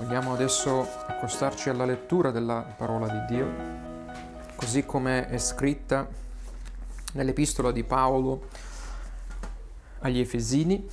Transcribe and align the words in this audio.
Vogliamo 0.00 0.32
adesso 0.32 0.88
accostarci 1.08 1.68
alla 1.68 1.84
lettura 1.84 2.30
della 2.30 2.62
parola 2.74 3.06
di 3.06 3.34
Dio, 3.34 3.52
così 4.56 4.86
come 4.86 5.28
è 5.28 5.36
scritta 5.36 6.08
nell'epistola 7.12 7.70
di 7.70 7.84
Paolo 7.84 8.46
agli 9.98 10.18
Efesini. 10.18 10.88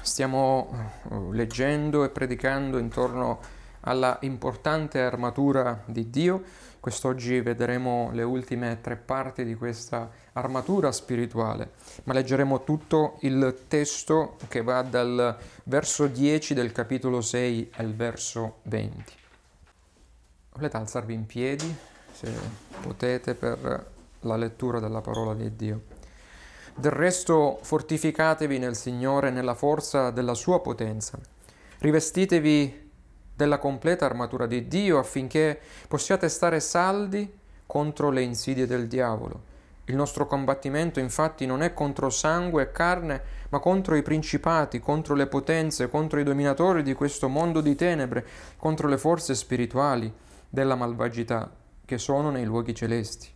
Stiamo 0.00 0.70
eh, 1.10 1.16
leggendo 1.32 2.04
e 2.04 2.10
predicando 2.10 2.78
intorno 2.78 3.40
alla 3.82 4.18
importante 4.22 5.00
armatura 5.00 5.82
di 5.86 6.10
Dio. 6.10 6.42
Quest'oggi 6.80 7.40
vedremo 7.40 8.10
le 8.12 8.22
ultime 8.22 8.80
tre 8.80 8.96
parti 8.96 9.44
di 9.44 9.54
questa 9.54 10.10
armatura 10.32 10.90
spirituale, 10.90 11.72
ma 12.04 12.12
leggeremo 12.12 12.64
tutto 12.64 13.18
il 13.20 13.64
testo 13.68 14.36
che 14.48 14.62
va 14.62 14.82
dal 14.82 15.36
verso 15.64 16.06
10 16.06 16.54
del 16.54 16.72
capitolo 16.72 17.20
6 17.20 17.70
al 17.76 17.94
verso 17.94 18.58
20. 18.62 19.12
Volete 20.54 20.76
alzarvi 20.76 21.14
in 21.14 21.26
piedi, 21.26 21.74
se 22.12 22.30
potete, 22.80 23.34
per 23.34 23.90
la 24.20 24.36
lettura 24.36 24.80
della 24.80 25.00
parola 25.00 25.34
di 25.34 25.54
Dio. 25.54 25.82
Del 26.74 26.90
resto 26.90 27.58
fortificatevi 27.62 28.58
nel 28.58 28.76
Signore 28.76 29.30
nella 29.30 29.54
forza 29.54 30.10
della 30.10 30.34
sua 30.34 30.60
potenza. 30.60 31.18
Rivestitevi 31.78 32.81
della 33.42 33.58
completa 33.58 34.04
armatura 34.04 34.46
di 34.46 34.68
Dio 34.68 34.98
affinché 34.98 35.58
possiate 35.88 36.28
stare 36.28 36.60
saldi 36.60 37.28
contro 37.66 38.10
le 38.10 38.22
insidie 38.22 38.66
del 38.66 38.86
diavolo. 38.86 39.50
Il 39.86 39.96
nostro 39.96 40.28
combattimento 40.28 41.00
infatti 41.00 41.44
non 41.44 41.60
è 41.60 41.74
contro 41.74 42.08
sangue 42.08 42.62
e 42.62 42.70
carne, 42.70 43.20
ma 43.48 43.58
contro 43.58 43.96
i 43.96 44.02
principati, 44.02 44.78
contro 44.78 45.16
le 45.16 45.26
potenze, 45.26 45.88
contro 45.88 46.20
i 46.20 46.24
dominatori 46.24 46.84
di 46.84 46.94
questo 46.94 47.28
mondo 47.28 47.60
di 47.60 47.74
tenebre, 47.74 48.24
contro 48.56 48.86
le 48.86 48.96
forze 48.96 49.34
spirituali 49.34 50.12
della 50.48 50.76
malvagità 50.76 51.50
che 51.84 51.98
sono 51.98 52.30
nei 52.30 52.44
luoghi 52.44 52.76
celesti. 52.76 53.28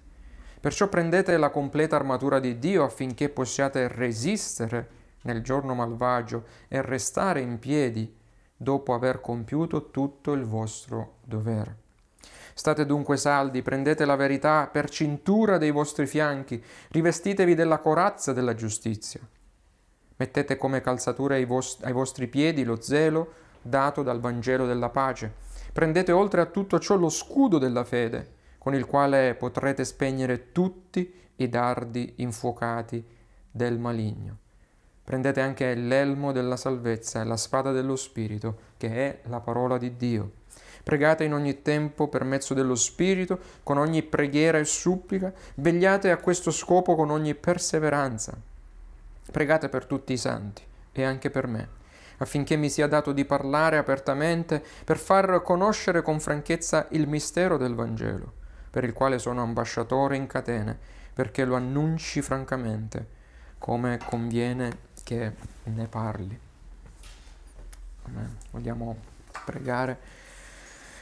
Perciò 0.61 0.87
prendete 0.87 1.37
la 1.37 1.51
completa 1.51 1.97
armatura 1.97 2.39
di 2.39 2.61
Dio 2.61 2.85
affinché 2.85 3.29
possiate 3.29 3.89
resistere 3.89 4.89
nel 5.23 5.43
giorno 5.43 5.75
malvagio 5.75 6.45
e 6.69 6.81
restare 6.81 7.41
in 7.41 7.59
piedi 7.59 8.16
dopo 8.57 8.95
aver 8.95 9.21
compiuto 9.21 9.91
tutto 9.91 10.33
il 10.33 10.45
vostro 10.45 11.17
dovere. 11.25 11.85
State 12.55 12.87
dunque 12.87 13.19
saldi, 13.19 13.61
prendete 13.61 14.07
la 14.07 14.17
verità 14.17 14.67
per 14.67 14.89
cintura 14.89 15.59
dei 15.59 15.71
vostri 15.71 16.07
fianchi, 16.07 16.63
rivestitevi 16.89 17.55
della 17.55 17.79
corazza 17.79 18.33
della 18.33 18.55
giustizia. 18.55 19.21
Mettete 20.17 20.57
come 20.57 20.81
calzatura 20.81 21.35
ai, 21.35 21.45
vostri, 21.45 21.85
ai 21.85 21.93
vostri 21.93 22.27
piedi 22.29 22.65
lo 22.65 22.81
zelo 22.81 23.33
dato 23.61 24.03
dal 24.03 24.21
Vangelo 24.21 24.65
della 24.65 24.89
pace. 24.89 25.31
Prendete 25.73 26.13
oltre 26.13 26.41
a 26.41 26.47
tutto 26.47 26.79
ciò 26.79 26.97
lo 26.97 27.11
scudo 27.11 27.59
della 27.59 27.85
fede, 27.85 28.35
con 28.57 28.75
il 28.75 28.87
quale 28.87 29.35
potrete 29.35 29.85
spegnere 29.85 30.53
tutti 30.53 31.13
i 31.37 31.49
dardi 31.51 32.15
infuocati 32.17 33.05
del 33.51 33.79
maligno. 33.79 34.39
Prendete 35.07 35.41
anche 35.41 35.75
l'elmo 35.75 36.33
della 36.33 36.59
salvezza 36.59 37.23
e 37.23 37.25
la 37.25 37.39
spada 37.39 37.73
dello 37.73 37.97
Spirito, 37.97 38.59
che 38.77 38.91
è 38.91 39.21
la 39.29 39.41
parola 39.41 39.79
di 39.79 39.97
Dio 39.97 40.45
Pregate 40.87 41.25
in 41.25 41.35
ogni 41.35 41.63
tempo 41.63 42.07
per 42.07 42.23
mezzo 42.23 42.55
dello 42.55 42.77
Spirito, 42.77 43.41
con 43.65 43.77
ogni 43.77 44.05
preghiera 44.05 44.59
e 44.59 44.65
supplica, 44.65 45.33
vegliate 45.57 46.13
a 46.13 46.17
questo 46.19 46.53
scopo 46.53 46.95
con 46.95 47.11
ogni 47.11 47.35
perseveranza. 47.35 48.39
Pregate 49.33 49.69
per 49.69 49.85
tutti 49.85 50.13
i 50.13 50.17
santi 50.17 50.63
e 50.93 51.03
anche 51.03 51.29
per 51.29 51.49
me, 51.49 51.69
affinché 52.19 52.55
mi 52.55 52.71
sia 52.71 52.87
dato 52.87 53.11
di 53.11 53.25
parlare 53.25 53.79
apertamente 53.79 54.63
per 54.85 54.97
far 54.97 55.43
conoscere 55.43 56.03
con 56.03 56.21
franchezza 56.21 56.87
il 56.91 57.09
mistero 57.09 57.57
del 57.57 57.75
Vangelo, 57.75 58.33
per 58.71 58.85
il 58.85 58.93
quale 58.93 59.19
sono 59.19 59.43
ambasciatore 59.43 60.15
in 60.15 60.29
catene, 60.29 60.79
perché 61.13 61.45
lo 61.45 61.57
annunci 61.57 62.23
francamente, 62.23 63.09
come 63.59 63.99
conviene 64.07 64.86
che 65.07 65.33
ne 65.63 65.87
parli. 65.87 66.37
Amen. 68.07 68.37
Vogliamo 68.51 68.97
pregare. 69.45 69.97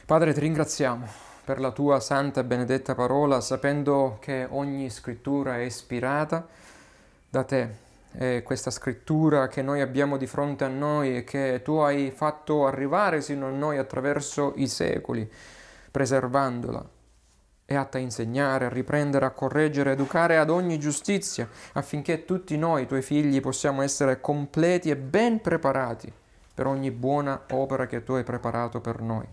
Padre, 0.05 0.31
ti 0.31 0.41
ringraziamo 0.41 1.07
per 1.43 1.59
la 1.59 1.71
tua 1.71 1.99
santa 1.99 2.41
e 2.41 2.43
benedetta 2.43 2.93
parola, 2.93 3.41
sapendo 3.41 4.19
che 4.21 4.45
ogni 4.47 4.91
scrittura 4.91 5.55
è 5.55 5.61
ispirata 5.61 6.47
da 7.27 7.43
te. 7.45 7.83
E 8.11 8.43
questa 8.43 8.69
scrittura 8.69 9.47
che 9.47 9.63
noi 9.63 9.81
abbiamo 9.81 10.17
di 10.17 10.27
fronte 10.27 10.65
a 10.65 10.69
noi 10.69 11.17
e 11.17 11.23
che 11.23 11.61
tu 11.63 11.77
hai 11.77 12.11
fatto 12.11 12.67
arrivare 12.67 13.21
sino 13.21 13.47
a 13.47 13.51
noi 13.51 13.79
attraverso 13.79 14.53
i 14.57 14.67
secoli, 14.67 15.27
preservandola, 15.89 16.87
è 17.65 17.73
atta 17.73 17.97
a 17.97 18.01
insegnare, 18.01 18.65
a 18.65 18.69
riprendere, 18.69 19.25
a 19.25 19.31
correggere, 19.31 19.89
a 19.89 19.93
educare 19.93 20.37
ad 20.37 20.51
ogni 20.51 20.79
giustizia, 20.79 21.49
affinché 21.73 22.23
tutti 22.23 22.57
noi, 22.57 22.85
tuoi 22.85 23.01
figli, 23.01 23.41
possiamo 23.41 23.81
essere 23.81 24.21
completi 24.21 24.91
e 24.91 24.95
ben 24.95 25.41
preparati 25.41 26.11
per 26.53 26.67
ogni 26.67 26.91
buona 26.91 27.43
opera 27.51 27.87
che 27.87 28.03
tu 28.03 28.13
hai 28.13 28.23
preparato 28.23 28.79
per 28.79 29.01
noi. 29.01 29.25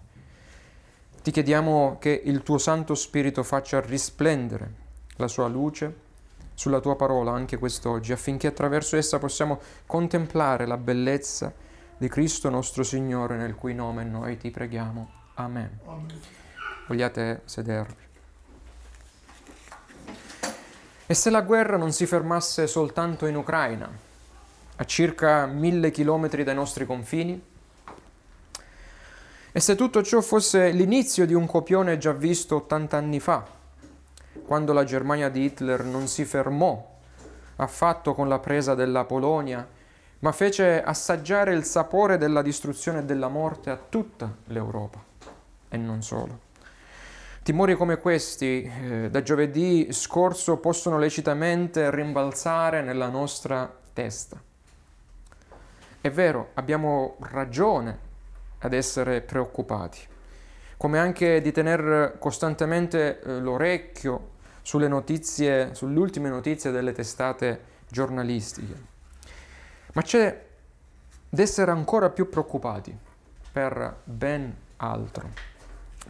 Ti 1.22 1.30
chiediamo 1.30 1.98
che 2.00 2.20
il 2.24 2.42
tuo 2.42 2.58
Santo 2.58 2.94
Spirito 2.94 3.42
faccia 3.42 3.80
risplendere 3.80 4.80
la 5.16 5.28
sua 5.28 5.46
luce 5.46 6.10
sulla 6.54 6.80
tua 6.80 6.96
parola 6.96 7.32
anche 7.32 7.58
quest'oggi, 7.58 8.12
affinché 8.12 8.48
attraverso 8.48 8.96
essa 8.96 9.18
possiamo 9.18 9.60
contemplare 9.86 10.66
la 10.66 10.76
bellezza 10.76 11.52
di 11.96 12.08
Cristo 12.08 12.48
nostro 12.50 12.82
Signore, 12.82 13.36
nel 13.36 13.54
cui 13.54 13.74
nome 13.74 14.04
noi 14.04 14.36
ti 14.36 14.50
preghiamo. 14.50 15.10
Amen. 15.34 15.78
Amen. 15.84 16.20
Vogliate 16.88 17.42
sedervi. 17.44 18.01
E 21.12 21.14
se 21.14 21.28
la 21.28 21.42
guerra 21.42 21.76
non 21.76 21.92
si 21.92 22.06
fermasse 22.06 22.66
soltanto 22.66 23.26
in 23.26 23.36
Ucraina, 23.36 23.86
a 24.76 24.84
circa 24.86 25.44
mille 25.44 25.90
chilometri 25.90 26.42
dai 26.42 26.54
nostri 26.54 26.86
confini, 26.86 27.38
e 29.52 29.60
se 29.60 29.74
tutto 29.74 30.02
ciò 30.02 30.22
fosse 30.22 30.70
l'inizio 30.70 31.26
di 31.26 31.34
un 31.34 31.44
copione 31.44 31.98
già 31.98 32.12
visto 32.12 32.56
80 32.56 32.96
anni 32.96 33.20
fa, 33.20 33.44
quando 34.46 34.72
la 34.72 34.84
Germania 34.84 35.28
di 35.28 35.44
Hitler 35.44 35.84
non 35.84 36.08
si 36.08 36.24
fermò 36.24 36.82
affatto 37.56 38.14
con 38.14 38.26
la 38.26 38.38
presa 38.38 38.74
della 38.74 39.04
Polonia, 39.04 39.68
ma 40.20 40.32
fece 40.32 40.82
assaggiare 40.82 41.52
il 41.52 41.64
sapore 41.64 42.16
della 42.16 42.40
distruzione 42.40 43.00
e 43.00 43.04
della 43.04 43.28
morte 43.28 43.68
a 43.68 43.76
tutta 43.76 44.34
l'Europa, 44.46 45.04
e 45.68 45.76
non 45.76 46.02
solo. 46.02 46.50
Timori 47.42 47.74
come 47.74 47.96
questi 47.98 48.62
eh, 48.62 49.10
da 49.10 49.20
giovedì 49.20 49.88
scorso 49.90 50.58
possono 50.58 50.96
lecitamente 50.96 51.90
rimbalzare 51.90 52.82
nella 52.82 53.08
nostra 53.08 53.68
testa. 53.92 54.40
È 56.00 56.08
vero, 56.08 56.50
abbiamo 56.54 57.16
ragione 57.18 57.98
ad 58.60 58.72
essere 58.72 59.22
preoccupati, 59.22 59.98
come 60.76 61.00
anche 61.00 61.40
di 61.40 61.50
tenere 61.50 62.14
costantemente 62.20 63.20
eh, 63.20 63.40
l'orecchio 63.40 64.30
sulle 64.62 64.86
notizie, 64.86 65.74
sulle 65.74 65.98
ultime 65.98 66.28
notizie 66.28 66.70
delle 66.70 66.92
testate 66.92 67.60
giornalistiche. 67.88 68.74
Ma 69.94 70.02
c'è 70.02 70.46
d'essere 71.28 71.72
ancora 71.72 72.08
più 72.08 72.28
preoccupati 72.28 72.96
per 73.50 73.96
ben 74.04 74.56
altro, 74.76 75.50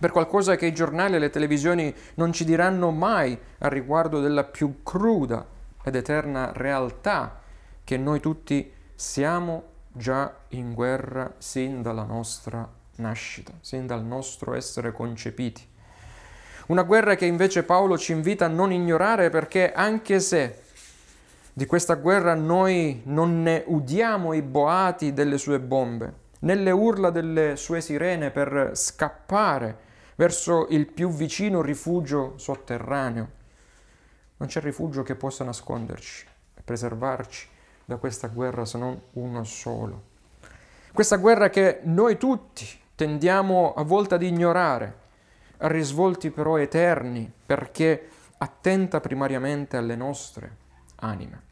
per 0.02 0.10
qualcosa 0.10 0.56
che 0.56 0.66
i 0.66 0.74
giornali 0.74 1.14
e 1.14 1.20
le 1.20 1.30
televisioni 1.30 1.94
non 2.14 2.32
ci 2.32 2.44
diranno 2.44 2.90
mai 2.90 3.38
a 3.58 3.68
riguardo 3.68 4.18
della 4.18 4.42
più 4.42 4.82
cruda 4.82 5.46
ed 5.84 5.94
eterna 5.94 6.50
realtà 6.52 7.38
che 7.84 7.96
noi 7.98 8.18
tutti 8.18 8.72
siamo 8.96 9.62
già 9.92 10.34
in 10.48 10.74
guerra 10.74 11.32
sin 11.38 11.82
dalla 11.82 12.02
nostra 12.02 12.68
nascita, 12.96 13.52
sin 13.60 13.86
dal 13.86 14.02
nostro 14.02 14.54
essere 14.54 14.90
concepiti. 14.90 15.64
Una 16.66 16.82
guerra 16.82 17.14
che 17.14 17.26
invece 17.26 17.62
Paolo 17.62 17.96
ci 17.96 18.10
invita 18.10 18.46
a 18.46 18.48
non 18.48 18.72
ignorare 18.72 19.30
perché 19.30 19.72
anche 19.72 20.18
se 20.18 20.62
di 21.52 21.64
questa 21.64 21.94
guerra 21.94 22.34
noi 22.34 23.02
non 23.04 23.40
ne 23.40 23.62
udiamo 23.68 24.32
i 24.32 24.42
boati 24.42 25.12
delle 25.12 25.38
sue 25.38 25.60
bombe, 25.60 26.12
né 26.40 26.56
le 26.56 26.72
urla 26.72 27.10
delle 27.10 27.54
sue 27.54 27.80
sirene 27.80 28.32
per 28.32 28.72
scappare 28.74 29.90
verso 30.16 30.66
il 30.70 30.86
più 30.86 31.10
vicino 31.10 31.62
rifugio 31.62 32.34
sotterraneo, 32.36 33.30
non 34.36 34.48
c'è 34.48 34.60
rifugio 34.60 35.02
che 35.02 35.14
possa 35.14 35.44
nasconderci 35.44 36.26
e 36.54 36.62
preservarci 36.62 37.48
da 37.84 37.96
questa 37.96 38.28
guerra 38.28 38.64
se 38.64 38.78
non 38.78 39.00
uno 39.12 39.44
solo. 39.44 40.10
Questa 40.92 41.16
guerra 41.16 41.48
che 41.48 41.80
noi 41.84 42.18
tutti 42.18 42.66
tendiamo 42.94 43.74
a 43.74 43.82
volte 43.82 44.14
ad 44.14 44.22
ignorare, 44.22 45.00
ha 45.58 45.68
risvolti 45.68 46.30
però 46.30 46.58
eterni 46.58 47.32
perché 47.46 48.08
attenta 48.38 49.00
primariamente 49.00 49.76
alle 49.76 49.94
nostre 49.94 50.56
anime. 50.96 51.50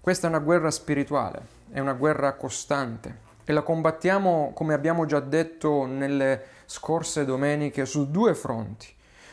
Questa 0.00 0.26
è 0.26 0.30
una 0.30 0.40
guerra 0.40 0.70
spirituale, 0.70 1.46
è 1.72 1.80
una 1.80 1.94
guerra 1.94 2.34
costante 2.34 3.30
e 3.44 3.52
la 3.52 3.62
combattiamo, 3.62 4.52
come 4.54 4.74
abbiamo 4.74 5.06
già 5.06 5.20
detto 5.20 5.86
nelle 5.86 6.44
scorse 6.66 7.24
domeniche, 7.24 7.86
su 7.86 8.10
due 8.10 8.34
fronti, 8.34 8.88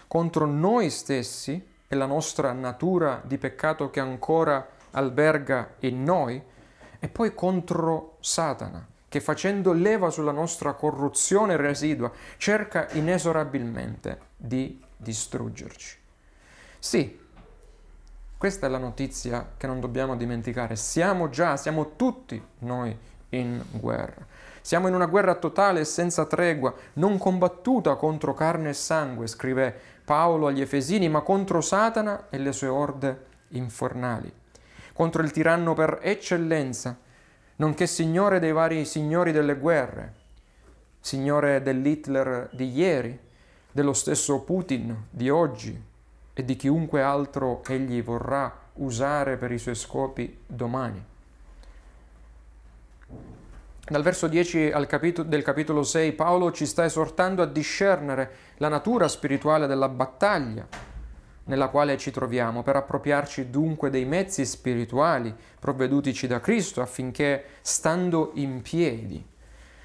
contro 0.08 0.46
noi 0.46 0.90
stessi 0.90 1.64
e 1.88 1.96
la 1.96 2.06
nostra 2.06 2.52
natura 2.54 3.22
di 3.24 3.38
peccato 3.38 3.90
che 3.90 4.00
ancora 4.00 4.68
alberga 4.92 5.76
in 5.80 6.04
noi, 6.04 6.42
e 7.02 7.08
poi 7.08 7.34
contro 7.34 8.18
Satana, 8.20 8.86
che 9.08 9.20
facendo 9.20 9.72
leva 9.74 10.10
sulla 10.10 10.32
nostra 10.32 10.74
corruzione 10.74 11.56
residua 11.56 12.12
cerca 12.38 12.88
inesorabilmente 12.92 14.20
di 14.36 14.82
distruggerci. 14.98 15.98
Sì, 16.78 17.20
questa 18.40 18.68
è 18.68 18.70
la 18.70 18.78
notizia 18.78 19.52
che 19.58 19.68
non 19.68 19.82
dobbiamo 19.82 20.16
dimenticare. 20.16 20.78
Siamo 20.78 21.28
già, 21.28 21.58
siamo 21.58 21.98
tutti 21.98 22.42
noi 22.60 22.98
in 23.32 23.62
guerra. 23.70 24.26
Siamo 24.62 24.88
in 24.88 24.94
una 24.94 25.08
guerra 25.08 25.36
totale 25.36 25.82
e 25.82 25.84
senza 25.84 26.26
tregua, 26.26 26.74
non 26.94 27.18
combattuta 27.18 27.96
contro 27.96 28.34
carne 28.34 28.70
e 28.70 28.74
sangue, 28.74 29.28
scrive 29.28 29.78
Paolo 30.06 30.48
agli 30.48 30.62
Efesini, 30.62 31.10
ma 31.10 31.20
contro 31.20 31.60
Satana 31.60 32.28
e 32.30 32.38
le 32.38 32.54
sue 32.54 32.70
orde 32.70 33.26
infernali, 33.50 34.32
contro 34.94 35.22
il 35.22 35.32
tiranno 35.32 35.74
per 35.74 36.00
eccellenza, 36.02 36.98
nonché 37.58 37.88
signore 37.88 38.40
dei 38.40 38.54
vari 38.54 38.86
signori 38.86 39.34
delle 39.34 39.58
guerre, 39.58 40.14
signore 41.02 41.62
dell'Hitler 41.62 42.48
di 42.54 42.72
ieri, 42.72 43.20
dello 43.70 43.92
stesso 43.92 44.44
Putin 44.44 45.08
di 45.10 45.30
oggi 45.30 45.88
e 46.40 46.46
di 46.46 46.56
chiunque 46.56 47.02
altro 47.02 47.62
egli 47.68 48.02
vorrà 48.02 48.50
usare 48.76 49.36
per 49.36 49.52
i 49.52 49.58
suoi 49.58 49.76
scopi 49.76 50.40
domani. 50.48 51.04
Dal 53.86 54.02
verso 54.02 54.30
10 54.30 54.72
capitolo, 54.88 55.28
del 55.28 55.44
capitolo 55.44 55.84
6 55.84 56.14
Paolo 56.14 56.54
ci 56.54 56.66
sta 56.66 56.86
esortando 56.86 57.42
a 57.42 57.46
discernere 57.46 58.32
la 58.58 58.70
natura 58.70 59.10
spirituale 59.10 59.68
della 59.68 59.90
battaglia 59.90 60.66
nella 61.44 61.68
quale 61.68 61.98
ci 61.98 62.10
troviamo, 62.10 62.64
per 62.64 62.78
appropriarci 62.78 63.50
dunque 63.50 63.90
dei 63.90 64.06
mezzi 64.06 64.46
spirituali 64.46 65.36
provvedutici 65.60 66.26
da 66.26 66.40
Cristo 66.40 66.80
affinché, 66.80 67.44
stando 67.60 68.32
in 68.36 68.62
piedi, 68.62 69.22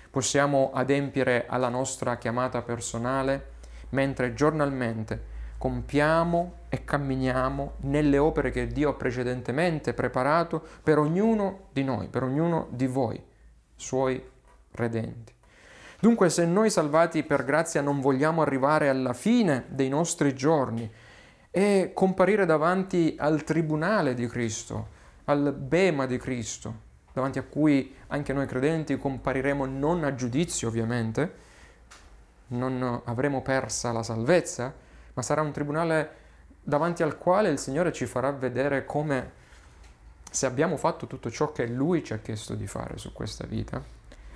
possiamo 0.09 0.71
adempiere 0.73 1.47
alla 1.49 1.69
nostra 1.69 2.17
chiamata 2.17 2.63
personale, 2.63 3.47
mentre 3.89 4.35
giornalmente 4.35 5.33
compiamo 5.65 6.57
e 6.69 6.85
camminiamo 6.85 7.77
nelle 7.85 8.19
opere 8.19 8.51
che 8.51 8.67
Dio 8.67 8.91
ha 8.91 8.93
precedentemente 8.93 9.95
preparato 9.95 10.63
per 10.83 10.99
ognuno 10.99 11.69
di 11.73 11.83
noi, 11.83 12.09
per 12.09 12.23
ognuno 12.23 12.69
di 12.71 12.87
voi 12.87 13.19
suoi 13.75 14.23
redenti. 14.73 15.33
Dunque 16.01 16.29
se 16.29 16.45
noi 16.45 16.69
salvati 16.69 17.23
per 17.23 17.47
grazia 17.47 17.81
non 17.81 18.03
vogliamo 18.03 18.43
arrivare 18.43 18.91
alla 18.91 19.15
fine 19.15 19.65
dei 19.69 19.89
nostri 19.89 20.35
giorni 20.35 20.93
e 21.51 21.93
comparire 21.95 22.45
davanti 22.45 23.17
al 23.19 23.43
tribunale 23.43 24.13
di 24.13 24.27
Cristo, 24.27 24.89
al 25.25 25.55
bema 25.55 26.05
di 26.05 26.19
Cristo, 26.19 26.75
davanti 27.15 27.39
a 27.39 27.43
cui 27.43 27.95
anche 28.09 28.35
noi 28.35 28.45
credenti 28.45 28.99
compariremo 28.99 29.65
non 29.65 30.05
a 30.05 30.15
giudizio 30.15 30.69
ovviamente, 30.69 31.35
non 32.49 33.01
avremo 33.05 33.41
persa 33.41 33.93
la 33.93 34.03
salvezza, 34.03 34.84
ma 35.15 35.23
sarà 35.23 35.41
un 35.41 35.53
tribunale 35.53 36.23
davanti 36.63 37.03
al 37.03 37.19
quale 37.19 37.49
il 37.51 37.59
Signore 37.59 37.93
ci 37.93 38.07
farà 38.07 38.31
vedere 38.33 38.85
come 38.85 39.43
se 40.31 40.47
abbiamo 40.47 40.77
fatto 40.77 41.07
tutto 41.07 41.31
ciò 41.31 41.53
che 41.53 41.67
Lui 41.67 42.03
ci 42.03 42.13
ha 42.13 42.19
chiesto 42.19 42.55
di 42.55 42.67
fare 42.67 42.99
su 42.99 43.13
questa 43.13 43.47
vita. 43.47 43.83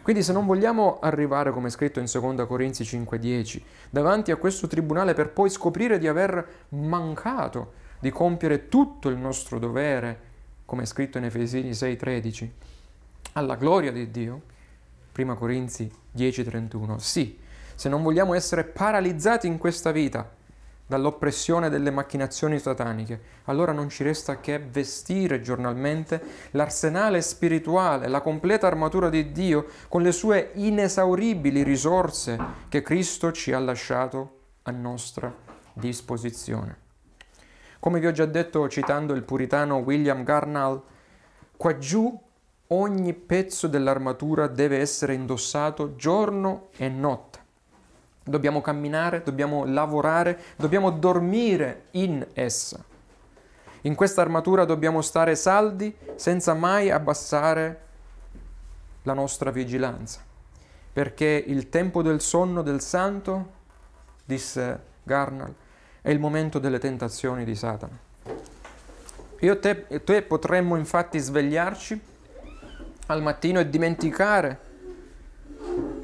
Quindi 0.03 0.23
se 0.23 0.33
non 0.33 0.47
vogliamo 0.47 1.01
arrivare, 1.01 1.51
come 1.51 1.67
è 1.69 1.71
scritto 1.71 2.01
in 2.01 2.07
2 2.11 2.47
Corinzi 2.47 2.85
5:10, 2.85 3.63
davanti 3.91 4.31
a 4.31 4.37
questo 4.37 4.67
tribunale 4.67 5.13
per 5.13 5.31
poi 5.31 5.51
scoprire 5.51 5.99
di 5.99 6.07
aver 6.07 6.67
mancato 6.71 7.73
di 7.99 8.11
compiere 8.11 8.69
tutto 8.69 9.09
il 9.09 9.17
nostro 9.17 9.59
dovere, 9.59 10.21
come 10.65 10.85
è 10.85 10.87
scritto 10.87 11.19
in 11.19 11.25
Efesini 11.25 11.73
6:13, 11.73 12.51
alla 13.33 13.57
gloria 13.57 13.91
di 13.91 14.11
Dio, 14.11 14.43
1 15.15 15.35
Corinzi 15.35 15.93
10:31, 16.11 16.99
sì, 16.99 17.39
se 17.75 17.89
non 17.89 18.03
vogliamo 18.03 18.35
essere 18.35 18.65
paralizzati 18.65 19.47
in 19.47 19.59
questa 19.59 19.91
vita 19.91 20.37
dall'oppressione 20.89 21.69
delle 21.69 21.91
macchinazioni 21.91 22.59
sataniche, 22.59 23.21
allora 23.45 23.73
non 23.73 23.91
ci 23.91 24.03
resta 24.03 24.41
che 24.41 24.59
vestire 24.59 25.43
giornalmente 25.43 26.21
l'arsenale 26.53 27.21
spirituale, 27.21 28.09
la 28.09 28.23
completa 28.23 28.67
armatura 28.67 29.11
di 29.11 29.31
Dio 29.31 29.67
con 29.89 30.01
le 30.01 30.13
sue 30.13 30.53
inesauribili 30.55 31.63
risorse 31.63 32.39
che 32.71 32.81
Cristo 32.81 33.33
ci 33.33 33.53
ha 33.53 33.59
lasciato 33.59 34.37
a 34.63 34.71
nostra 34.71 35.33
disposizione. 35.75 36.87
Come 37.79 38.01
vi 38.01 38.07
ho 38.07 38.13
già 38.13 38.25
detto 38.25 38.67
citando 38.69 39.13
il 39.13 39.25
puritano 39.25 39.77
William 39.77 40.25
Garnall, 40.25 40.83
qua 41.55 41.77
giù 41.77 42.19
ogni 42.69 43.13
pezzo 43.13 43.67
dell'armatura 43.67 44.47
deve 44.47 44.79
essere 44.79 45.13
indossato 45.13 45.97
giorno 45.97 46.69
e 46.77 46.89
notte 46.89 47.28
dobbiamo 48.29 48.61
camminare, 48.61 49.23
dobbiamo 49.23 49.65
lavorare, 49.65 50.39
dobbiamo 50.57 50.91
dormire 50.91 51.87
in 51.93 52.27
essa. 52.35 52.83
In 53.83 53.95
questa 53.95 54.21
armatura 54.21 54.65
dobbiamo 54.65 55.03
stare 55.03 55.37
saldi 55.37 55.95
senza 56.17 56.55
mai 56.55 56.91
abbassare 56.91 57.81
la 59.03 59.13
nostra 59.15 59.51
vigilanza, 59.51 60.21
perché 60.93 61.45
il 61.47 61.69
tempo 61.69 62.03
del 62.03 62.21
sonno 62.21 62.63
del 62.63 62.81
santo, 62.81 63.53
disse 64.25 64.81
Garnal, 65.03 65.55
è 66.03 66.11
il 66.11 66.19
momento 66.19 66.59
delle 66.59 66.79
tentazioni 66.79 67.45
di 67.45 67.55
Satana. 67.55 67.99
Io 69.41 69.61
e 69.63 70.05
te 70.05 70.23
potremmo 70.23 70.77
infatti 70.77 71.19
svegliarci 71.19 72.01
al 73.07 73.23
mattino 73.23 73.61
e 73.61 73.71
dimenticare 73.71 74.61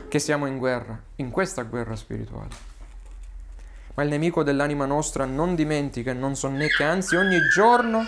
che 0.09 0.19
siamo 0.21 0.47
in 0.47 0.59
guerra, 0.59 0.97
in 1.17 1.31
questa 1.31 1.63
guerra 1.63 1.97
spirituale. 1.97 2.73
Ma 3.95 4.03
il 4.03 4.09
nemico 4.09 4.43
dell'anima 4.43 4.87
nostra 4.87 5.25
non 5.25 5.55
dimentica 5.55 6.11
e 6.11 6.15
non 6.15 6.35
sonnecchia, 6.35 6.91
anzi 6.91 7.15
ogni 7.15 7.39
giorno, 7.49 8.03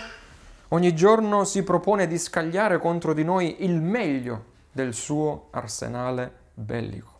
ogni 0.69 0.93
giorno 0.93 1.45
si 1.45 1.63
propone 1.63 2.07
di 2.07 2.17
scagliare 2.17 2.77
contro 2.79 3.13
di 3.13 3.23
noi 3.23 3.63
il 3.63 3.81
meglio 3.81 4.55
del 4.71 4.93
suo 4.93 5.47
arsenale 5.51 6.31
bellico. 6.53 7.15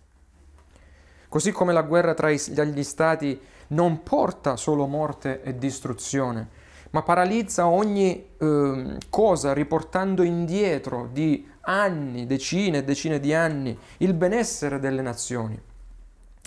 Così 1.30 1.52
come 1.52 1.74
la 1.74 1.82
guerra 1.82 2.14
tra 2.14 2.30
gli 2.30 2.84
stati 2.84 3.40
non 3.68 4.04
porta 4.04 4.56
solo 4.56 4.86
morte 4.86 5.42
e 5.44 5.58
distruzione, 5.58 6.48
ma 6.92 7.04
paralizza 7.04 7.68
ogni 7.68 8.36
eh, 8.38 8.98
cosa 9.10 9.54
riportando 9.54 10.24
indietro 10.24 11.10
di 11.12 11.48
anni, 11.62 12.26
decine 12.26 12.80
e 12.80 12.84
decine 12.84 13.20
di 13.20 13.34
anni, 13.34 13.78
il 13.98 14.14
benessere 14.14 14.80
delle 14.80 15.02
nazioni. 15.02 15.62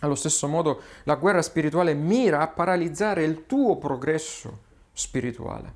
Allo 0.00 0.14
stesso 0.14 0.48
modo 0.48 0.80
la 1.04 1.16
guerra 1.16 1.42
spirituale 1.42 1.94
mira 1.94 2.40
a 2.40 2.48
paralizzare 2.48 3.24
il 3.24 3.46
tuo 3.46 3.76
progresso 3.76 4.68
spirituale, 4.92 5.72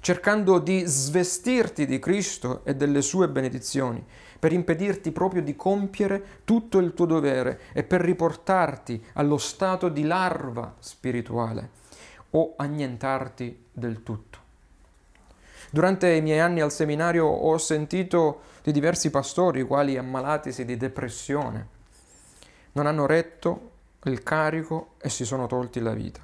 cercando 0.00 0.58
di 0.58 0.82
svestirti 0.84 1.86
di 1.86 1.98
Cristo 1.98 2.62
e 2.64 2.74
delle 2.74 3.02
sue 3.02 3.28
benedizioni, 3.28 4.04
per 4.38 4.52
impedirti 4.52 5.10
proprio 5.10 5.42
di 5.42 5.56
compiere 5.56 6.42
tutto 6.44 6.78
il 6.78 6.94
tuo 6.94 7.06
dovere 7.06 7.60
e 7.72 7.82
per 7.82 8.00
riportarti 8.00 9.04
allo 9.14 9.38
stato 9.38 9.88
di 9.88 10.04
larva 10.04 10.74
spirituale 10.78 11.70
o 12.30 12.54
annientarti 12.56 13.66
del 13.72 14.02
tutto. 14.02 14.38
Durante 15.70 16.10
i 16.12 16.22
miei 16.22 16.40
anni 16.40 16.60
al 16.60 16.72
seminario 16.72 17.26
ho 17.26 17.58
sentito 17.58 18.40
di 18.62 18.72
diversi 18.72 19.10
pastori, 19.10 19.60
i 19.60 19.64
quali 19.64 19.96
ammalatisi 19.96 20.64
di 20.64 20.76
depressione, 20.76 21.76
non 22.72 22.86
hanno 22.86 23.06
retto 23.06 23.70
il 24.04 24.22
carico 24.22 24.94
e 25.00 25.08
si 25.08 25.24
sono 25.24 25.46
tolti 25.46 25.80
la 25.80 25.92
vita. 25.92 26.20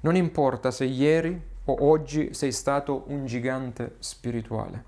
Non 0.00 0.16
importa 0.16 0.70
se 0.70 0.84
ieri 0.84 1.40
o 1.64 1.76
oggi 1.88 2.34
sei 2.34 2.52
stato 2.52 3.04
un 3.06 3.26
gigante 3.26 3.96
spirituale. 3.98 4.84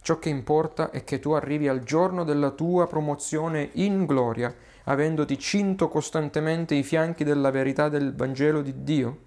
Ciò 0.00 0.18
che 0.18 0.28
importa 0.28 0.90
è 0.90 1.02
che 1.02 1.18
tu 1.18 1.32
arrivi 1.32 1.66
al 1.68 1.82
giorno 1.82 2.24
della 2.24 2.50
tua 2.50 2.86
promozione 2.86 3.70
in 3.74 4.04
gloria, 4.04 4.54
avendoti 4.84 5.38
cinto 5.38 5.88
costantemente 5.88 6.74
i 6.74 6.82
fianchi 6.82 7.24
della 7.24 7.50
verità 7.50 7.88
del 7.88 8.14
Vangelo 8.14 8.60
di 8.60 8.84
Dio 8.84 9.18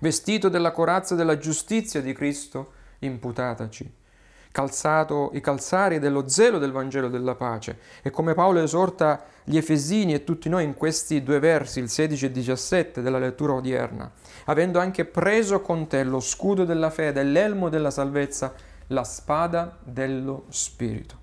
vestito 0.00 0.48
della 0.48 0.72
corazza 0.72 1.14
della 1.14 1.38
giustizia 1.38 2.00
di 2.00 2.12
Cristo 2.12 2.72
imputataci, 3.00 3.90
calzato 4.56 5.32
i 5.34 5.42
calzari 5.42 5.98
dello 5.98 6.30
zelo 6.30 6.56
del 6.56 6.72
Vangelo 6.72 7.10
della 7.10 7.34
pace. 7.34 7.78
E 8.00 8.08
come 8.08 8.32
Paolo 8.32 8.60
esorta 8.60 9.24
gli 9.44 9.58
Efesini 9.58 10.14
e 10.14 10.24
tutti 10.24 10.48
noi 10.48 10.64
in 10.64 10.72
questi 10.72 11.22
due 11.22 11.40
versi, 11.40 11.78
il 11.78 11.90
16 11.90 12.24
e 12.24 12.30
17 12.30 13.02
della 13.02 13.18
lettura 13.18 13.52
odierna, 13.52 14.10
avendo 14.46 14.78
anche 14.78 15.04
preso 15.04 15.60
con 15.60 15.86
te 15.88 16.02
lo 16.04 16.20
scudo 16.20 16.64
della 16.64 16.88
fede, 16.88 17.22
l'elmo 17.22 17.68
della 17.68 17.90
salvezza, 17.90 18.54
la 18.86 19.04
spada 19.04 19.76
dello 19.84 20.44
Spirito. 20.48 21.18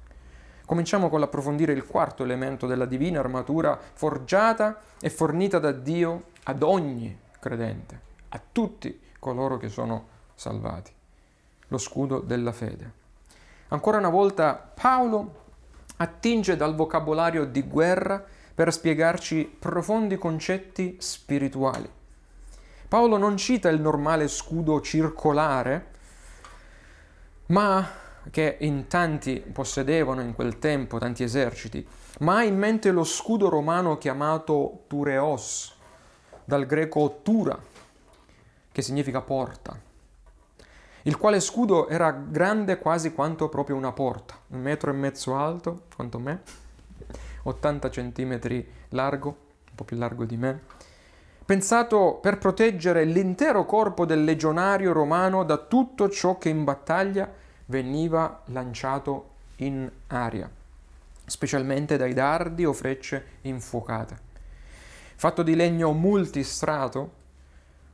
Cominciamo 0.67 1.09
con 1.09 1.19
l'approfondire 1.19 1.73
il 1.73 1.87
quarto 1.87 2.21
elemento 2.21 2.67
della 2.67 2.85
divina 2.85 3.19
armatura 3.19 3.79
forgiata 3.93 4.79
e 5.01 5.09
fornita 5.09 5.57
da 5.57 5.71
Dio 5.71 6.25
ad 6.43 6.61
ogni 6.61 7.17
credente, 7.39 7.99
a 8.29 8.39
tutti 8.51 9.01
coloro 9.17 9.57
che 9.57 9.69
sono 9.69 10.05
salvati, 10.35 10.91
lo 11.69 11.79
scudo 11.79 12.19
della 12.19 12.51
fede. 12.51 13.01
Ancora 13.73 13.97
una 13.97 14.09
volta 14.09 14.53
Paolo 14.53 15.41
attinge 15.97 16.55
dal 16.55 16.75
vocabolario 16.75 17.43
di 17.43 17.63
guerra 17.63 18.23
per 18.53 18.71
spiegarci 18.71 19.55
profondi 19.57 20.15
concetti 20.15 20.97
spirituali. 20.99 21.89
Paolo 22.87 23.17
non 23.17 23.35
cita 23.35 23.69
il 23.69 23.81
normale 23.81 24.27
scudo 24.27 24.79
circolare, 24.79 25.87
ma 27.47 27.89
che 28.29 28.57
in 28.59 28.85
tanti 28.85 29.39
possedevano 29.39 30.21
in 30.21 30.35
quel 30.35 30.59
tempo, 30.59 30.99
tanti 30.99 31.23
eserciti, 31.23 31.83
ma 32.19 32.37
ha 32.37 32.43
in 32.43 32.55
mente 32.55 32.91
lo 32.91 33.03
scudo 33.03 33.49
romano 33.49 33.97
chiamato 33.97 34.83
tureos, 34.85 35.75
dal 36.45 36.67
greco 36.67 37.21
tura, 37.23 37.57
che 38.71 38.81
significa 38.83 39.21
porta 39.21 39.91
il 41.03 41.17
quale 41.17 41.39
scudo 41.39 41.88
era 41.89 42.12
grande 42.12 42.77
quasi 42.77 43.13
quanto 43.13 43.50
proprio 43.50 43.75
una 43.75 43.91
porta, 43.91 44.38
un 44.48 44.62
metro 44.62 44.91
e 44.91 44.93
mezzo 44.93 45.36
alto, 45.36 45.83
quanto 45.95 46.19
me, 46.19 46.41
80 47.43 47.89
centimetri 47.89 48.65
largo, 48.89 49.27
un 49.27 49.75
po' 49.75 49.83
più 49.83 49.98
largo 49.98 50.24
di 50.24 50.38
me, 50.38 50.62
pensato 51.45 52.19
per 52.22 52.38
proteggere 52.38 53.03
l'intero 53.03 53.65
corpo 53.65 54.05
del 54.05 54.24
legionario 54.24 54.93
romano 54.93 55.43
da 55.43 55.57
tutto 55.57 56.10
ciò 56.10 56.38
che 56.38 56.50
in 56.50 56.63
battaglia 56.63 57.29
veniva 57.65 58.41
lanciato 58.45 59.31
in 59.57 59.89
aria, 60.07 60.50
specialmente 61.25 61.98
dai 61.98 62.13
dardi 62.13 62.65
o 62.65 62.72
frecce 62.72 63.25
infuocate. 63.41 64.31
Fatto 65.15 65.43
di 65.43 65.55
legno 65.55 65.91
multistrato, 65.91 67.22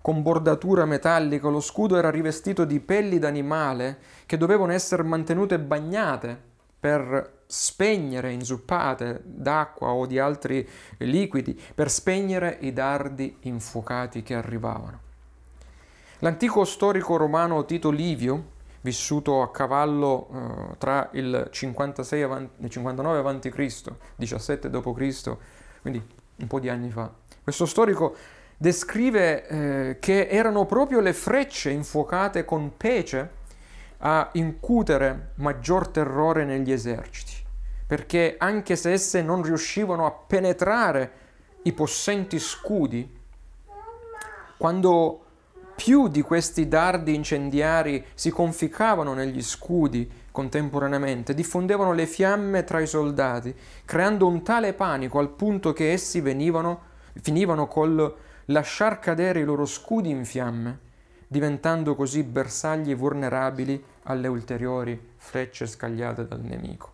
con 0.02 0.22
bordatura 0.22 0.86
metallica, 0.86 1.50
lo 1.50 1.60
scudo 1.60 1.98
era 1.98 2.10
rivestito 2.10 2.66
di 2.66 2.80
pelli 2.80 3.20
d'animale 3.20 3.98
che 4.26 4.38
dovevano 4.38 4.72
essere 4.72 5.04
mantenute 5.04 5.60
bagnate 5.60 6.48
per 6.80 7.44
spegnere, 7.46 8.32
inzuppate 8.32 9.22
d'acqua 9.24 9.90
o 9.90 10.06
di 10.06 10.18
altri 10.20 10.68
liquidi, 11.00 11.60
per 11.76 11.90
spegnere 11.90 12.58
i 12.62 12.72
dardi 12.72 13.38
infuocati 13.42 14.24
che 14.24 14.36
arrivavano. 14.36 15.08
L'antico 16.20 16.64
storico 16.64 17.18
romano 17.18 17.66
Tito 17.66 17.90
Livio, 17.90 18.58
vissuto 18.82 19.42
a 19.42 19.52
cavallo 19.52 20.30
eh, 20.32 20.78
tra 20.78 21.10
il 21.14 21.48
56 21.50 22.22
avanti, 22.22 22.64
il 22.64 22.70
59 22.70 23.30
a.C., 23.30 23.94
17 24.16 24.70
d.C., 24.70 25.38
quindi 25.82 26.02
un 26.36 26.48
po' 26.48 26.60
di 26.60 26.70
anni 26.70 26.90
fa, 26.90 27.12
questo 27.44 27.66
storico 27.66 28.16
descrive 28.62 29.48
eh, 29.48 29.98
che 30.00 30.28
erano 30.28 30.66
proprio 30.66 31.00
le 31.00 31.14
frecce 31.14 31.70
infuocate 31.70 32.44
con 32.44 32.76
pece 32.76 33.38
a 34.00 34.30
incutere 34.34 35.32
maggior 35.36 35.88
terrore 35.88 36.44
negli 36.44 36.70
eserciti, 36.70 37.36
perché 37.88 38.36
anche 38.38 38.76
se 38.76 38.92
esse 38.92 39.22
non 39.22 39.44
riuscivano 39.44 40.06
a 40.06 40.12
penetrare 40.12 41.12
i 41.64 41.72
possenti 41.72 42.38
scudi, 42.38 43.18
quando 44.58 45.24
più 45.78 46.10
di 46.10 46.22
questi 46.22 46.68
dardi 46.68 47.16
incendiari 47.16 48.06
si 48.14 48.30
conficcavano 48.30 49.14
negli 49.14 49.42
scudi 49.42 50.12
contemporaneamente, 50.32 51.34
diffondevano 51.34 51.94
le 51.94 52.06
fiamme 52.06 52.66
tra 52.66 52.82
i 52.82 52.88
soldati, 52.88 53.56
creando 53.86 54.28
un 54.28 54.44
tale 54.44 54.74
panico 54.74 55.18
al 55.20 55.30
punto 55.30 55.72
che 55.72 55.94
essi 55.94 56.20
venivano, 56.20 56.82
finivano 57.22 57.68
col 57.68 58.28
lasciar 58.50 59.00
cadere 59.00 59.40
i 59.40 59.44
loro 59.44 59.66
scudi 59.66 60.10
in 60.10 60.26
fiamme, 60.26 60.88
diventando 61.28 61.96
così 61.96 62.24
bersagli 62.24 62.96
vulnerabili 62.96 63.84
alle 64.04 64.28
ulteriori 64.28 65.00
frecce 65.18 65.68
scagliate 65.68 66.28
dal 66.28 66.42
nemico. 66.42 66.94